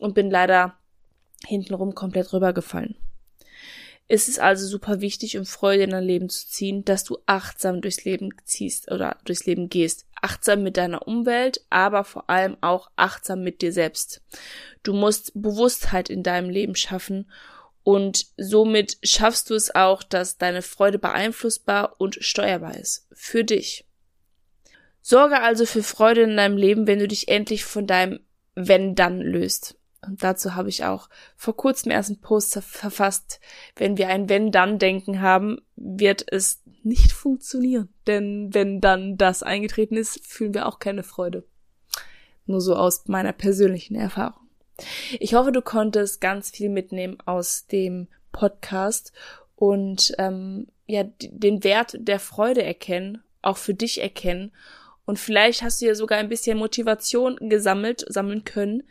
und 0.00 0.14
bin 0.14 0.30
leider 0.30 0.78
hintenrum 1.46 1.94
komplett 1.94 2.32
rübergefallen. 2.32 2.96
Es 4.10 4.26
ist 4.26 4.40
also 4.40 4.66
super 4.66 5.02
wichtig, 5.02 5.36
um 5.36 5.44
Freude 5.44 5.82
in 5.82 5.90
dein 5.90 6.04
Leben 6.04 6.30
zu 6.30 6.48
ziehen, 6.48 6.82
dass 6.84 7.04
du 7.04 7.18
achtsam 7.26 7.82
durchs 7.82 8.04
Leben 8.04 8.30
ziehst 8.44 8.90
oder 8.90 9.18
durchs 9.24 9.44
Leben 9.44 9.68
gehst. 9.68 10.06
Achtsam 10.22 10.62
mit 10.62 10.78
deiner 10.78 11.06
Umwelt, 11.06 11.60
aber 11.68 12.04
vor 12.04 12.28
allem 12.30 12.56
auch 12.62 12.90
achtsam 12.96 13.42
mit 13.42 13.60
dir 13.60 13.72
selbst. 13.72 14.22
Du 14.82 14.94
musst 14.94 15.32
Bewusstheit 15.34 16.08
in 16.08 16.22
deinem 16.22 16.48
Leben 16.48 16.74
schaffen 16.74 17.30
und 17.84 18.26
somit 18.38 18.96
schaffst 19.02 19.50
du 19.50 19.54
es 19.54 19.74
auch, 19.74 20.02
dass 20.02 20.38
deine 20.38 20.62
Freude 20.62 20.98
beeinflussbar 20.98 21.96
und 21.98 22.16
steuerbar 22.20 22.76
ist. 22.76 23.06
Für 23.12 23.44
dich. 23.44 23.84
Sorge 25.02 25.40
also 25.40 25.66
für 25.66 25.82
Freude 25.82 26.22
in 26.22 26.36
deinem 26.36 26.56
Leben, 26.56 26.86
wenn 26.86 26.98
du 26.98 27.08
dich 27.08 27.28
endlich 27.28 27.64
von 27.64 27.86
deinem 27.86 28.20
wenn 28.58 28.96
dann 28.96 29.20
löst. 29.20 29.77
Und 30.06 30.22
dazu 30.22 30.54
habe 30.54 30.68
ich 30.68 30.84
auch 30.84 31.08
vor 31.36 31.56
kurzem 31.56 31.90
erst 31.90 32.10
einen 32.10 32.20
Post 32.20 32.54
verfasst. 32.62 33.40
Wenn 33.76 33.98
wir 33.98 34.08
ein 34.08 34.28
Wenn-Dann-Denken 34.28 35.20
haben, 35.20 35.60
wird 35.76 36.24
es 36.30 36.62
nicht 36.82 37.12
funktionieren. 37.12 37.88
Denn 38.06 38.54
wenn 38.54 38.80
dann 38.80 39.16
das 39.16 39.42
eingetreten 39.42 39.96
ist, 39.96 40.24
fühlen 40.24 40.54
wir 40.54 40.66
auch 40.66 40.78
keine 40.78 41.02
Freude. 41.02 41.44
Nur 42.46 42.60
so 42.60 42.76
aus 42.76 43.06
meiner 43.08 43.32
persönlichen 43.32 43.96
Erfahrung. 43.96 44.48
Ich 45.18 45.34
hoffe, 45.34 45.52
du 45.52 45.60
konntest 45.60 46.20
ganz 46.20 46.50
viel 46.50 46.68
mitnehmen 46.68 47.18
aus 47.26 47.66
dem 47.66 48.06
Podcast 48.30 49.12
und 49.56 50.14
ähm, 50.18 50.68
ja 50.86 51.04
den 51.20 51.64
Wert 51.64 51.96
der 51.98 52.20
Freude 52.20 52.62
erkennen, 52.62 53.22
auch 53.42 53.56
für 53.56 53.74
dich 53.74 54.00
erkennen. 54.00 54.52
Und 55.04 55.18
vielleicht 55.18 55.62
hast 55.62 55.80
du 55.80 55.86
ja 55.86 55.94
sogar 55.94 56.18
ein 56.18 56.28
bisschen 56.28 56.58
Motivation 56.58 57.36
gesammelt, 57.48 58.04
sammeln 58.08 58.44
können, 58.44 58.82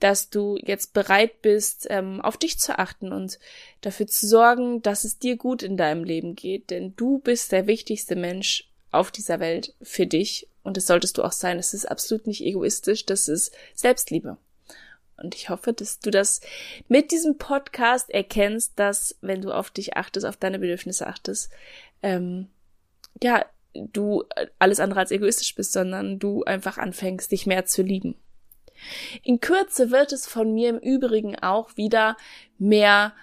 dass 0.00 0.30
du 0.30 0.58
jetzt 0.60 0.92
bereit 0.92 1.42
bist, 1.42 1.86
ähm, 1.90 2.20
auf 2.20 2.36
dich 2.36 2.58
zu 2.58 2.78
achten 2.78 3.12
und 3.12 3.38
dafür 3.82 4.06
zu 4.06 4.26
sorgen, 4.26 4.82
dass 4.82 5.04
es 5.04 5.18
dir 5.18 5.36
gut 5.36 5.62
in 5.62 5.76
deinem 5.76 6.04
Leben 6.04 6.34
geht. 6.34 6.70
Denn 6.70 6.94
du 6.96 7.18
bist 7.18 7.52
der 7.52 7.66
wichtigste 7.66 8.16
Mensch 8.16 8.68
auf 8.90 9.10
dieser 9.10 9.40
Welt 9.40 9.74
für 9.82 10.06
dich. 10.06 10.48
Und 10.62 10.76
das 10.76 10.86
solltest 10.86 11.18
du 11.18 11.22
auch 11.22 11.32
sein. 11.32 11.58
Es 11.58 11.74
ist 11.74 11.86
absolut 11.86 12.26
nicht 12.26 12.42
egoistisch, 12.42 13.06
das 13.06 13.28
ist 13.28 13.54
Selbstliebe. 13.74 14.36
Und 15.16 15.34
ich 15.34 15.50
hoffe, 15.50 15.72
dass 15.72 16.00
du 16.00 16.10
das 16.10 16.40
mit 16.88 17.10
diesem 17.10 17.36
Podcast 17.36 18.10
erkennst, 18.10 18.72
dass 18.76 19.16
wenn 19.20 19.42
du 19.42 19.52
auf 19.52 19.70
dich 19.70 19.96
achtest, 19.96 20.24
auf 20.26 20.36
deine 20.36 20.58
Bedürfnisse 20.58 21.06
achtest, 21.06 21.50
ähm, 22.02 22.48
ja, 23.22 23.44
du 23.74 24.24
alles 24.58 24.80
andere 24.80 25.00
als 25.00 25.10
egoistisch 25.10 25.54
bist, 25.54 25.72
sondern 25.72 26.18
du 26.18 26.42
einfach 26.44 26.78
anfängst, 26.78 27.30
dich 27.30 27.46
mehr 27.46 27.66
zu 27.66 27.82
lieben. 27.82 28.16
In 29.22 29.40
Kürze 29.40 29.90
wird 29.90 30.12
es 30.12 30.26
von 30.26 30.52
mir 30.52 30.70
im 30.70 30.78
Übrigen 30.78 31.38
auch 31.38 31.76
wieder 31.76 32.16
mehr 32.58 33.14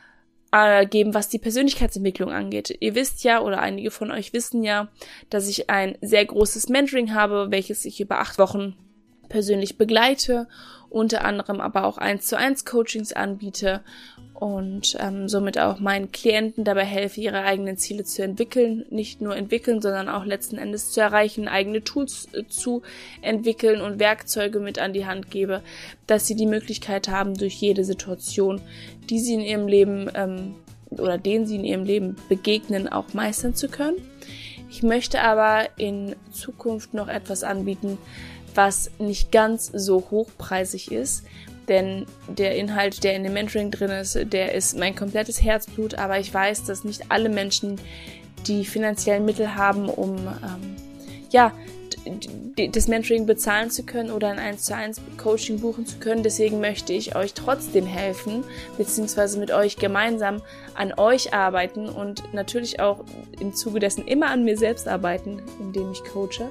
äh, 0.52 0.86
geben, 0.86 1.14
was 1.14 1.30
die 1.30 1.40
Persönlichkeitsentwicklung 1.40 2.32
angeht. 2.32 2.76
Ihr 2.80 2.96
wisst 2.96 3.24
ja, 3.24 3.42
oder 3.42 3.60
einige 3.60 3.92
von 3.92 4.12
euch 4.12 4.34
wissen 4.34 4.64
ja, 4.64 4.90
dass 5.30 5.48
ich 5.48 5.70
ein 5.70 5.98
sehr 6.02 6.26
großes 6.26 6.70
Mentoring 6.70 7.14
habe, 7.14 7.48
welches 7.50 7.86
ich 7.86 8.00
über 8.00 8.20
acht 8.20 8.38
Wochen 8.40 8.76
persönlich 9.30 9.78
begleite, 9.78 10.48
unter 10.90 11.26
anderem 11.26 11.60
aber 11.60 11.86
auch 11.86 11.98
eins 11.98 12.28
zu 12.28 12.38
eins 12.38 12.66
Coachings 12.66 13.14
anbiete 13.14 13.82
und 14.34 14.96
ähm, 15.00 15.28
somit 15.28 15.58
auch 15.58 15.80
meinen 15.80 16.12
Klienten 16.12 16.64
dabei 16.64 16.86
helfe, 16.86 17.20
ihre 17.20 17.42
eigenen 17.42 17.78
Ziele 17.78 18.04
zu 18.04 18.24
entwickeln, 18.24 18.86
nicht 18.90 19.20
nur 19.20 19.36
entwickeln, 19.36 19.82
sondern 19.82 20.10
auch 20.10 20.26
letzten 20.26 20.58
Endes 20.58 20.92
zu 20.92 21.02
erreichen, 21.02 21.48
eigene 21.48 21.84
Tools 21.84 22.28
äh, 22.34 22.46
zu 22.48 22.84
entwickeln 23.22 23.82
und 23.82 24.00
Werkzeuge 24.00 24.60
mit 24.60 24.80
an 24.80 24.94
die 24.94 25.08
Hand 25.08 25.32
gebe, 25.32 25.62
dass 26.06 26.28
sie 26.28 26.36
die 26.36 26.46
Möglichkeit 26.46 27.08
haben, 27.10 27.34
durch 27.34 27.56
jede 27.56 27.84
Situation, 27.84 28.62
die 29.10 29.20
sie 29.20 29.34
in 29.34 29.42
ihrem 29.42 29.68
Leben 29.68 30.10
ähm, 30.14 30.56
oder 30.92 31.18
denen 31.18 31.48
sie 31.48 31.56
in 31.56 31.66
ihrem 31.66 31.84
Leben 31.84 32.16
begegnen, 32.30 32.88
auch 32.88 33.14
meistern 33.14 33.56
zu 33.56 33.68
können. 33.68 33.98
Ich 34.70 34.84
möchte 34.84 35.22
aber 35.22 35.68
in 35.78 36.16
Zukunft 36.32 36.94
noch 36.94 37.08
etwas 37.08 37.44
anbieten, 37.44 37.98
was 38.58 38.92
nicht 39.00 39.32
ganz 39.32 39.72
so 39.74 40.04
hochpreisig 40.10 40.92
ist, 40.92 41.24
denn 41.68 42.06
der 42.28 42.56
Inhalt, 42.56 43.04
der 43.04 43.16
in 43.16 43.24
dem 43.24 43.34
Mentoring 43.34 43.72
drin 43.72 43.92
ist, 43.92 44.18
der 44.34 44.54
ist 44.54 44.78
mein 44.78 44.96
komplettes 44.96 45.42
Herzblut, 45.42 45.96
aber 45.96 46.20
ich 46.20 46.34
weiß, 46.34 46.64
dass 46.64 46.84
nicht 46.84 47.12
alle 47.12 47.30
Menschen 47.30 47.80
die 48.48 48.66
finanziellen 48.66 49.26
Mittel 49.26 49.56
haben, 49.56 49.90
um 49.90 50.16
ähm, 50.18 50.76
ja 51.32 51.52
das 52.56 52.88
Mentoring 52.88 53.26
bezahlen 53.26 53.70
zu 53.70 53.84
können 53.84 54.12
oder 54.12 54.30
ein 54.30 54.40
1 54.40 54.64
zu 54.64 54.76
1 54.76 55.02
Coaching 55.18 55.60
buchen 55.60 55.86
zu 55.86 55.98
können. 55.98 56.24
Deswegen 56.24 56.62
möchte 56.62 56.94
ich 56.94 57.16
euch 57.16 57.34
trotzdem 57.34 57.86
helfen, 57.86 58.44
beziehungsweise 58.78 59.38
mit 59.40 59.52
euch 59.52 59.76
gemeinsam 59.76 60.42
an 60.74 60.94
euch 60.98 61.34
arbeiten 61.34 61.90
und 61.90 62.34
natürlich 62.34 62.80
auch 62.80 63.04
im 63.40 63.54
Zuge 63.54 63.80
dessen 63.80 64.08
immer 64.08 64.28
an 64.28 64.46
mir 64.46 64.58
selbst 64.58 64.88
arbeiten, 64.88 65.42
indem 65.60 65.92
ich 65.92 66.04
coache 66.06 66.50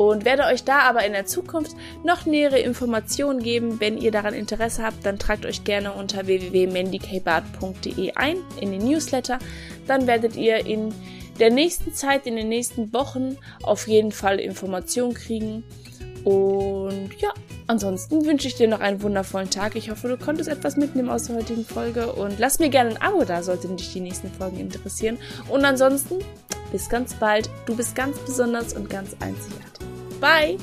und 0.00 0.24
werde 0.24 0.44
euch 0.44 0.64
da 0.64 0.78
aber 0.78 1.04
in 1.04 1.12
der 1.12 1.26
Zukunft 1.26 1.76
noch 2.04 2.24
nähere 2.24 2.58
Informationen 2.58 3.42
geben. 3.42 3.80
Wenn 3.80 3.98
ihr 3.98 4.10
daran 4.10 4.32
Interesse 4.32 4.82
habt, 4.82 5.04
dann 5.04 5.18
tragt 5.18 5.44
euch 5.44 5.62
gerne 5.64 5.92
unter 5.92 6.26
www.mandykbart.de 6.26 8.12
ein 8.14 8.38
in 8.58 8.72
den 8.72 8.82
Newsletter. 8.82 9.38
Dann 9.86 10.06
werdet 10.06 10.36
ihr 10.36 10.64
in 10.64 10.94
der 11.38 11.50
nächsten 11.50 11.92
Zeit, 11.92 12.26
in 12.26 12.36
den 12.36 12.48
nächsten 12.48 12.94
Wochen 12.94 13.36
auf 13.62 13.88
jeden 13.88 14.10
Fall 14.10 14.40
Informationen 14.40 15.12
kriegen. 15.12 15.64
Und 16.24 17.10
ja, 17.18 17.32
ansonsten 17.66 18.24
wünsche 18.26 18.48
ich 18.48 18.54
dir 18.56 18.68
noch 18.68 18.80
einen 18.80 19.02
wundervollen 19.02 19.50
Tag. 19.50 19.76
Ich 19.76 19.90
hoffe, 19.90 20.08
du 20.08 20.16
konntest 20.16 20.48
etwas 20.48 20.76
mitnehmen 20.76 21.08
aus 21.08 21.24
der 21.24 21.36
heutigen 21.36 21.64
Folge 21.64 22.12
und 22.12 22.38
lass 22.38 22.58
mir 22.58 22.68
gerne 22.68 22.90
ein 22.90 23.02
Abo 23.02 23.24
da, 23.24 23.42
sollten 23.42 23.76
dich 23.76 23.92
die 23.92 24.00
nächsten 24.00 24.30
Folgen 24.30 24.58
interessieren. 24.58 25.18
Und 25.48 25.64
ansonsten 25.64 26.18
bis 26.70 26.88
ganz 26.88 27.14
bald. 27.14 27.50
Du 27.66 27.76
bist 27.76 27.94
ganz 27.94 28.18
besonders 28.18 28.74
und 28.74 28.88
ganz 28.88 29.16
einzigartig. 29.20 29.86
Bye! 30.20 30.58